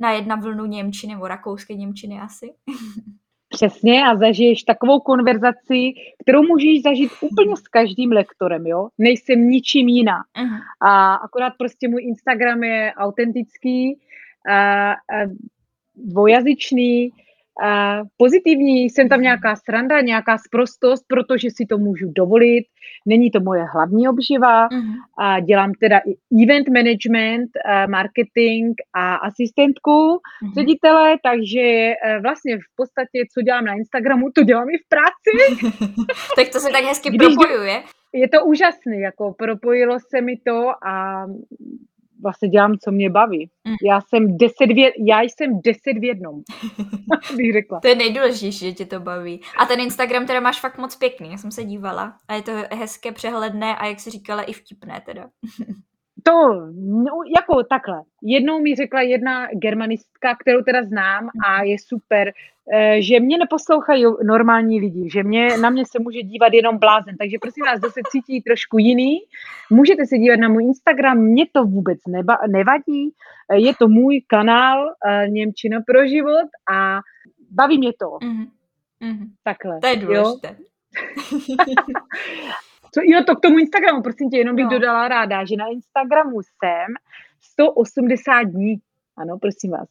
[0.00, 2.52] na jedna vlnu Němčiny nebo rakouské Němčiny asi.
[3.48, 8.88] Přesně a zažiješ takovou konverzaci, kterou můžeš zažít úplně s každým lektorem, jo?
[8.98, 10.18] Nejsem ničím jiná.
[10.38, 10.58] Uh-huh.
[10.82, 14.00] A akorát prostě můj Instagram je autentický,
[15.96, 17.12] dvojazyčný,
[17.62, 22.64] a pozitivní, jsem tam nějaká sranda, nějaká sprostost, protože si to můžu dovolit,
[23.06, 24.94] není to moje hlavní obživa, uh-huh.
[25.18, 27.50] a dělám teda i event management,
[27.88, 30.54] marketing a asistentku uh-huh.
[30.54, 35.64] ředitele, takže e, vlastně v podstatě, co dělám na Instagramu, to dělám i v práci.
[36.36, 37.82] tak to se tak hezky Když propojuje.
[38.12, 41.26] Je to úžasné, jako propojilo se mi to a
[42.22, 43.50] vlastně dělám, co mě baví.
[43.68, 43.74] Mm.
[43.88, 46.40] Já jsem deset v, já jsem deset v jednom,
[47.36, 47.80] bych řekla.
[47.80, 49.40] to je nejdůležitější, že tě to baví.
[49.58, 52.14] A ten Instagram teda máš fakt moc pěkný, já jsem se dívala.
[52.28, 55.28] A je to hezké, přehledné a jak jsi říkala, i vtipné teda.
[56.22, 56.32] to,
[56.74, 58.02] no, jako takhle.
[58.22, 62.32] Jednou mi řekla jedna germanistka, kterou teda znám a je super,
[62.72, 67.16] eh, že mě neposlouchají normální lidi, že mě, na mě se může dívat jenom blázen.
[67.16, 69.18] Takže prosím vás, kdo se cítí trošku jiný,
[69.70, 73.14] můžete se dívat na můj Instagram, mě to vůbec neba, nevadí.
[73.52, 77.00] Eh, je to můj kanál eh, Němčina pro život a
[77.50, 78.06] baví mě to.
[78.06, 78.46] Mm-hmm.
[79.44, 79.80] Takhle.
[79.80, 80.56] To je důležité.
[82.86, 82.90] Jo?
[82.94, 84.70] Co, jo, to k tomu Instagramu, prosím tě, jenom bych no.
[84.70, 86.94] dodala ráda, že na Instagramu jsem
[87.40, 88.76] 180 dní.
[89.16, 89.88] Ano, prosím vás.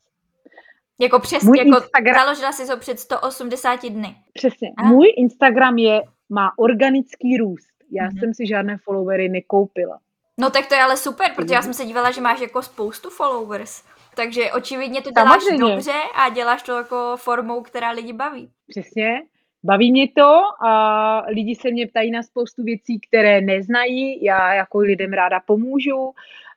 [0.99, 2.15] Jako přesně, Můj jako Instagram...
[2.15, 4.15] založila si to před 180 dny.
[4.33, 4.71] Přesně.
[4.77, 4.89] Aha.
[4.89, 7.75] Můj Instagram je, má organický růst.
[7.91, 8.19] Já mm-hmm.
[8.19, 9.99] jsem si žádné followery nekoupila.
[10.37, 13.09] No tak to je ale super, protože já jsem se dívala, že máš jako spoustu
[13.09, 13.83] followers.
[14.15, 15.75] Takže očividně to děláš Samozřejmě.
[15.75, 18.51] dobře a děláš to jako formou, která lidi baví.
[18.67, 19.21] Přesně.
[19.65, 24.23] Baví mě to a lidi se mě ptají na spoustu věcí, které neznají.
[24.23, 26.13] Já jako lidem ráda pomůžu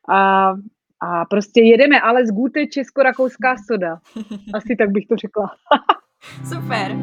[0.09, 0.49] a,
[1.01, 3.99] a prostě jedeme, ale z Gute česko-rakouská soda.
[4.55, 5.51] Asi tak bych to řekla.
[6.49, 6.97] Super.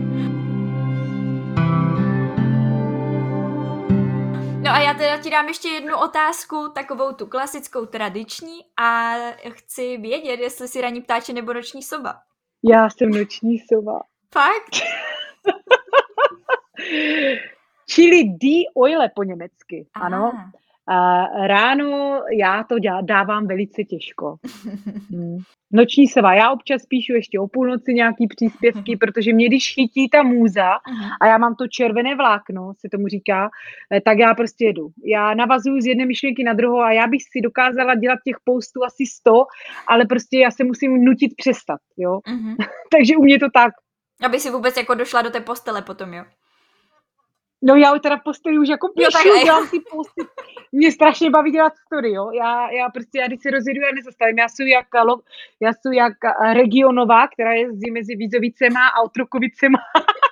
[4.61, 9.13] No a já teda ti dám ještě jednu otázku, takovou tu klasickou tradiční a
[9.49, 12.15] chci vědět, jestli si raní ptáče nebo noční soba.
[12.63, 13.99] Já jsem noční sova.
[14.33, 14.85] Fakt?
[17.89, 20.31] Čili die oile po německy, ano.
[20.87, 24.35] A ráno já to dávám velice těžko.
[25.09, 25.37] Hmm.
[25.71, 26.33] Noční sova.
[26.33, 30.69] Já občas píšu ještě o půlnoci nějaký příspěvky, protože mě když chytí ta můza
[31.21, 33.49] a já mám to červené vlákno, se tomu říká,
[33.93, 34.89] eh, tak já prostě jedu.
[35.05, 38.83] Já navazuju z jedné myšlenky na druhou a já bych si dokázala dělat těch postů
[38.83, 39.31] asi 100,
[39.87, 42.19] ale prostě já se musím nutit přestat, jo.
[42.91, 43.73] Takže u mě to tak.
[44.25, 46.23] Aby si vůbec jako došla do té postele potom, jo?
[47.61, 50.21] No já teda posteli už jako píšu, jo, dělám ty posty.
[50.71, 52.31] Mě strašně baví dělat story, jo.
[52.31, 54.37] Já, já prostě, já když se rozjedu, já nezastavím.
[54.37, 54.87] Já jsem jak,
[55.61, 56.13] já jsem jak
[56.53, 59.79] regionová, která jezdí mezi Vízovicema a Otrokovicema.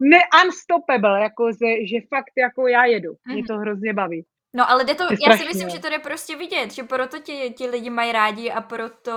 [0.00, 3.16] ne unstoppable, jako že, že fakt jako já jedu.
[3.26, 3.46] Mě mhm.
[3.46, 4.24] to hrozně baví.
[4.56, 7.54] No ale jde to, já si myslím, že to jde prostě vidět, že proto ti,
[7.56, 9.12] ti lidi mají rádi a proto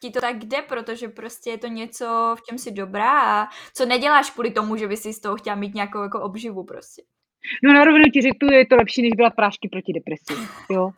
[0.00, 3.86] ti to tak jde, protože prostě je to něco, v čem jsi dobrá a co
[3.86, 7.02] neděláš kvůli tomu, že by si z toho chtěla mít nějakou jako obživu prostě.
[7.64, 10.90] No na rovinu ti řeknu, je to lepší, než byla prášky proti depresi, jo.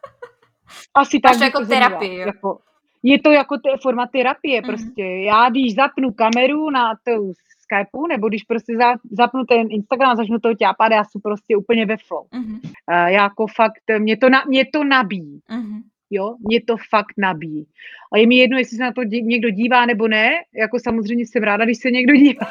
[0.95, 1.39] Asi tak.
[1.39, 2.27] to jako terapie, jo.
[2.27, 2.59] Jako,
[3.03, 4.67] je to jako te, forma terapie mm-hmm.
[4.67, 5.05] prostě.
[5.05, 7.33] Já když zapnu kameru na tu
[7.73, 11.57] Skypeu, nebo když prostě za, zapnu ten Instagram a začnu to ťápat, já jsem prostě
[11.57, 12.27] úplně ve flow.
[12.33, 12.61] Uh-huh.
[12.63, 15.41] Uh, jako fakt, mě to, na, mě to nabíjí.
[15.51, 15.83] Uh-huh.
[16.11, 17.67] Jo, mě to fakt nabíjí.
[18.13, 21.27] A je mi jedno, jestli se na to dí, někdo dívá nebo ne, jako samozřejmě
[21.27, 22.47] jsem ráda, když se někdo dívá.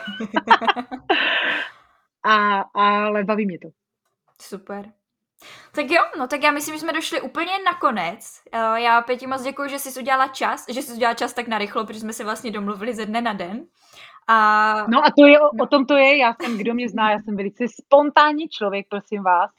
[2.23, 3.69] a, ale baví mě to.
[4.41, 4.91] Super.
[5.75, 8.41] Tak jo, no tak já myslím, že jsme došli úplně na konec.
[8.75, 11.99] Já Pěti moc děkuji, že jsi udělala čas, že jsi udělala čas tak narychlo, protože
[11.99, 13.65] jsme se vlastně domluvili ze dne na den.
[14.27, 14.85] A...
[14.87, 15.63] No a to je, o, no.
[15.63, 19.23] o tom to je, já jsem, kdo mě zná, já jsem velice spontánní člověk, prosím
[19.23, 19.51] vás.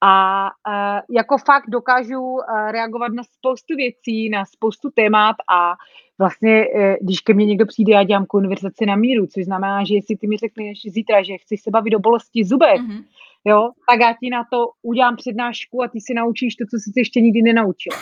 [0.00, 2.40] A uh, jako fakt dokážu uh,
[2.70, 5.72] reagovat na spoustu věcí, na spoustu témat a
[6.18, 9.94] vlastně, uh, když ke mně někdo přijde, já dělám konverzaci na míru, což znamená, že
[9.94, 13.04] jestli ty mi řekneš zítra, že chceš se bavit o bolesti zubek, mm-hmm.
[13.44, 16.90] jo, tak já ti na to udělám přednášku a ty si naučíš to, co jsi
[16.96, 17.92] ještě nikdy nenaučil.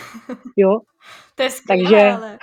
[0.57, 0.81] Jo?
[1.35, 2.39] to je skvělé, Takže, ale...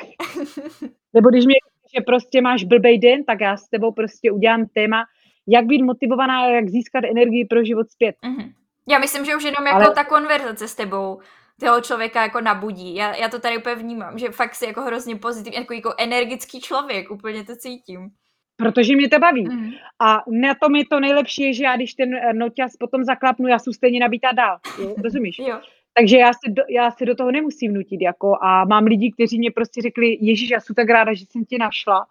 [1.13, 1.55] nebo když mě
[1.97, 5.05] že prostě máš blbej den, tak já s tebou prostě udělám téma,
[5.47, 8.15] jak být motivovaná, jak získat energii pro život zpět.
[8.23, 8.51] Mm-hmm.
[8.89, 9.95] Já myslím, že už jenom jako Ale...
[9.95, 11.19] ta konverzace s tebou
[11.59, 12.95] toho člověka jako nabudí.
[12.95, 16.61] Já, já to tady úplně vnímám, že fakt jsi jako hrozně pozitivní, jako, jako energický
[16.61, 18.09] člověk, úplně to cítím.
[18.57, 19.49] Protože mě to baví.
[19.49, 19.71] Mm.
[19.99, 23.73] A na tom je to nejlepší, že já když ten noťas potom zaklapnu, já jsem
[23.73, 24.57] stejně nabítá dál.
[24.81, 24.95] Jo?
[25.03, 25.39] Rozumíš?
[25.39, 25.59] jo.
[25.97, 28.01] Takže já se, do, já se do toho nemusím nutit.
[28.01, 31.45] Jako, a mám lidi, kteří mě prostě řekli, Ježíš, já jsem tak ráda, že jsem
[31.45, 32.05] tě našla.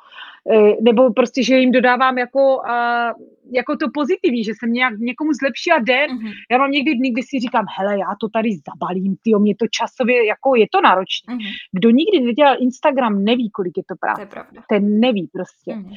[0.53, 3.14] E, nebo prostě, že jim dodávám jako, a,
[3.53, 6.11] jako to pozitivní, že jsem nějak někomu zlepšila den.
[6.11, 6.32] Mm-hmm.
[6.51, 9.66] Já mám někdy dny, kdy si říkám, hele, já to tady zabalím, ty mě to
[9.70, 11.34] časově, jako je to náročné.
[11.34, 11.53] Mm-hmm.
[11.72, 14.26] Kdo nikdy nedělal Instagram, neví, kolik je to práce.
[14.26, 15.72] To je Ten neví prostě.
[15.72, 15.95] Mm-hmm.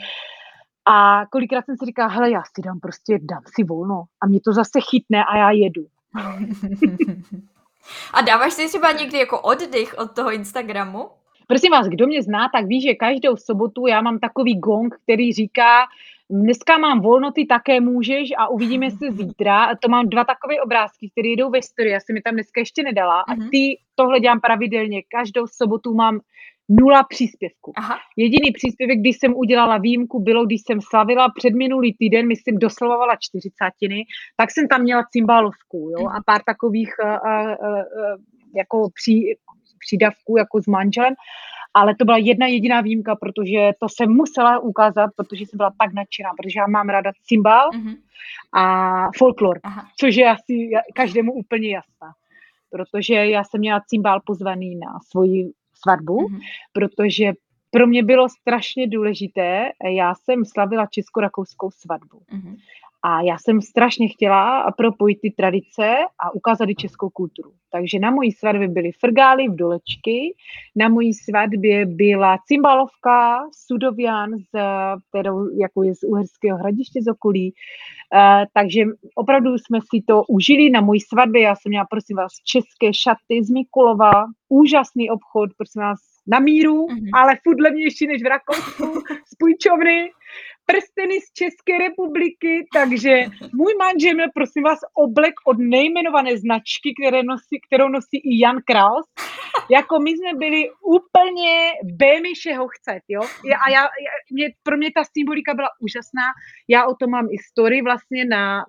[0.91, 4.39] A kolikrát jsem si říkala, hele, já si dám prostě, dám si volno a mě
[4.45, 5.85] to zase chytne a já jedu.
[8.13, 11.09] A dáváš si třeba někdy jako oddych od toho Instagramu?
[11.47, 15.33] Prosím vás, kdo mě zná, tak ví, že každou sobotu já mám takový gong, který
[15.33, 15.85] říká,
[16.29, 19.63] dneska mám volno, ty také můžeš a uvidíme se zítra.
[19.63, 22.61] A to mám dva takové obrázky, které jdou ve story, já jsem mi tam dneska
[22.61, 23.21] ještě nedala.
[23.21, 23.49] A mhm.
[23.49, 25.01] ty tohle dělám pravidelně.
[25.11, 26.19] Každou sobotu mám
[26.69, 27.73] nula příspěvku.
[27.75, 27.97] Aha.
[28.17, 33.15] Jediný příspěvek, když jsem udělala výjimku, bylo, když jsem slavila před minulý týden, myslím, doslavovala
[33.19, 34.05] čtyřicátiny,
[34.37, 38.21] tak jsem tam měla cymbálovku, jo, a pár takových uh, uh, uh,
[38.55, 39.35] jako pří,
[39.87, 41.13] přídavků jako s manželem,
[41.73, 45.93] ale to byla jedna jediná výjimka, protože to jsem musela ukázat, protože jsem byla tak
[45.93, 47.97] nadšená, protože já mám ráda cymbál uh-huh.
[48.53, 49.87] a folklor, Aha.
[49.99, 52.13] což je asi každému úplně jasná
[52.71, 55.51] protože já jsem měla cymbál pozvaný na svoji
[55.81, 56.39] svatbu, mm-hmm.
[56.73, 57.33] protože
[57.71, 62.21] pro mě bylo strašně důležité, já jsem slavila česko-rakouskou svatbu.
[62.33, 62.55] Mm-hmm.
[63.03, 67.51] A já jsem strašně chtěla propojit ty tradice a ukázat i českou kulturu.
[67.71, 70.35] Takže na mojí svatbě byly frgály v dolečky,
[70.75, 74.59] na mojí svatbě byla cymbalovka, sudovian, z,
[75.09, 77.53] kterou, jako je z Uherského hradiště z okolí.
[78.13, 78.83] Uh, takže
[79.15, 81.41] opravdu jsme si to užili na mojí svatbě.
[81.41, 85.99] Já jsem měla, prosím vás, české šaty z Mikulova, úžasný obchod, prosím vás,
[86.29, 87.09] na míru, mm-hmm.
[87.13, 89.01] ale furt levnější než v Rakousku,
[89.31, 90.09] z půjčovny
[90.71, 93.13] prsteny z České republiky, takže
[93.53, 98.57] můj manžel měl, prosím vás, oblek od nejmenované značky, které nosí, kterou nosí i Jan
[98.65, 99.05] Kraus.
[99.71, 103.21] Jako my jsme byli úplně bémišeho chcet, jo.
[103.65, 103.83] A já,
[104.31, 106.27] mě, pro mě ta symbolika byla úžasná.
[106.67, 108.65] Já o tom mám i story vlastně na,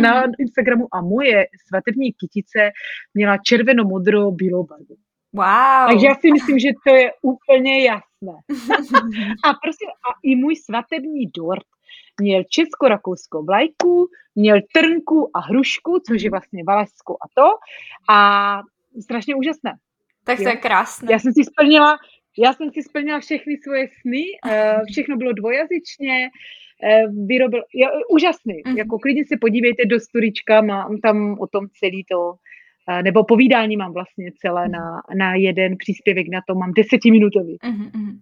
[0.00, 0.32] na mhm.
[0.38, 2.70] Instagramu a moje svatební kytice
[3.14, 4.96] měla červeno-modro bílou barvu.
[5.32, 5.86] Wow.
[5.88, 8.32] Takže já si myslím, že to je úplně jasné.
[9.44, 11.66] a prosím, a i můj svatební dort
[12.20, 17.48] měl česko-rakouskou vlajku, měl trnku a hrušku, což je vlastně Valašsko a to.
[18.08, 18.60] A
[19.00, 19.72] strašně úžasné.
[20.24, 21.12] Tak to je krásné.
[21.12, 21.98] Já jsem si splnila,
[22.38, 26.30] já jsem si splnila všechny svoje sny, eh, všechno bylo dvojazyčně,
[26.84, 28.76] eh, vyrobil, já, úžasný, mm-hmm.
[28.76, 32.34] jako klidně se podívejte do storička, mám tam o tom celý to,
[33.02, 37.58] nebo povídání mám vlastně celé na, na jeden příspěvek na to, mám desetiminutový.
[37.64, 38.20] Mm-hmm.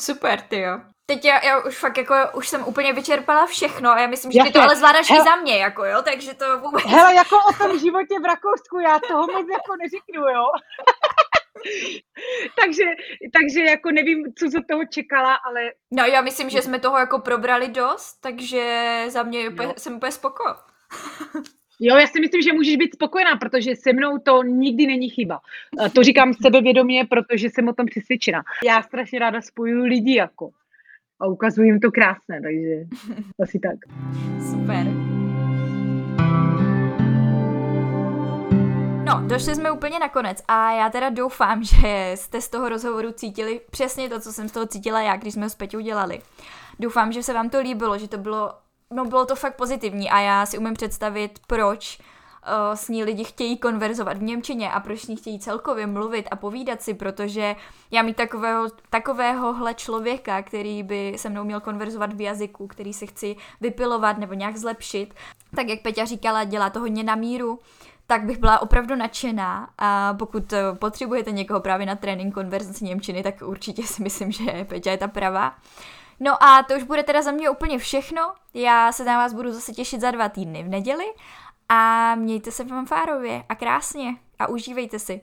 [0.00, 0.80] Super, ty jo.
[1.06, 4.40] Teď já, já už fakt jako, už jsem úplně vyčerpala všechno a já myslím, že
[4.42, 6.84] ty to ale zvládáš i za mě, jako jo, takže to vůbec...
[6.84, 10.44] Hele, jako o tom životě v Rakousku, já toho moc jako neřeknu, jo.
[12.60, 12.84] takže,
[13.32, 15.60] takže jako nevím, co z toho čekala, ale...
[15.90, 20.12] No já myslím, že jsme toho jako probrali dost, takže za mě úplně, jsem úplně
[20.12, 20.44] spoko.
[21.80, 25.40] Jo, já si myslím, že můžeš být spokojená, protože se mnou to nikdy není chyba.
[25.94, 28.42] To říkám sebevědomě, protože jsem o tom přesvědčena.
[28.66, 30.50] Já strašně ráda spojuju lidi jako
[31.20, 32.84] a ukazuju jim to krásné, takže
[33.42, 33.78] asi tak.
[34.50, 34.86] Super.
[39.04, 43.12] No, došli jsme úplně na konec a já teda doufám, že jste z toho rozhovoru
[43.12, 46.20] cítili přesně to, co jsem z toho cítila já, když jsme s Peťou dělali.
[46.80, 48.52] Doufám, že se vám to líbilo, že to bylo,
[48.94, 53.24] no bylo to fakt pozitivní a já si umím představit, proč uh, s ní lidi
[53.24, 57.56] chtějí konverzovat v Němčině a proč s ní chtějí celkově mluvit a povídat si, protože
[57.90, 63.06] já mít takového, takovéhohle člověka, který by se mnou měl konverzovat v jazyku, který se
[63.06, 65.14] chci vypilovat nebo nějak zlepšit,
[65.56, 67.58] tak jak Peťa říkala, dělá to hodně na míru,
[68.06, 73.22] tak bych byla opravdu nadšená a pokud eh, potřebujete někoho právě na trénink konverzace Němčiny,
[73.22, 75.54] tak určitě si myslím, že Peťa je ta pravá.
[76.20, 78.22] No a to už bude teda za mě úplně všechno.
[78.54, 81.04] Já se na vás budu zase těšit za dva týdny v neděli
[81.68, 85.20] a mějte se fanfárově a krásně a užívejte si.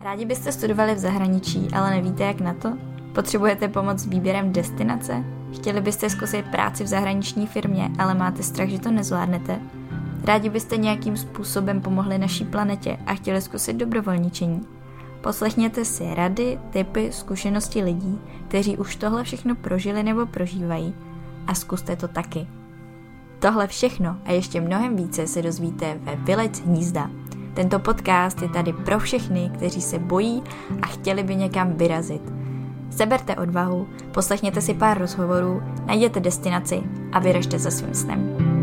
[0.00, 2.72] Rádi byste studovali v zahraničí, ale nevíte jak na to?
[3.14, 5.24] Potřebujete pomoc s výběrem destinace?
[5.54, 9.60] Chtěli byste zkusit práci v zahraniční firmě, ale máte strach, že to nezvládnete?
[10.24, 14.75] Rádi byste nějakým způsobem pomohli naší planetě a chtěli zkusit dobrovolničení?
[15.26, 20.94] Poslechněte si rady, typy, zkušenosti lidí, kteří už tohle všechno prožili nebo prožívají
[21.46, 22.46] a zkuste to taky.
[23.38, 27.10] Tohle všechno a ještě mnohem více se dozvíte ve Vylec hnízda.
[27.54, 30.42] Tento podcast je tady pro všechny, kteří se bojí
[30.82, 32.22] a chtěli by někam vyrazit.
[32.90, 38.55] Seberte odvahu, poslechněte si pár rozhovorů, najděte destinaci a vyražte za svým snem.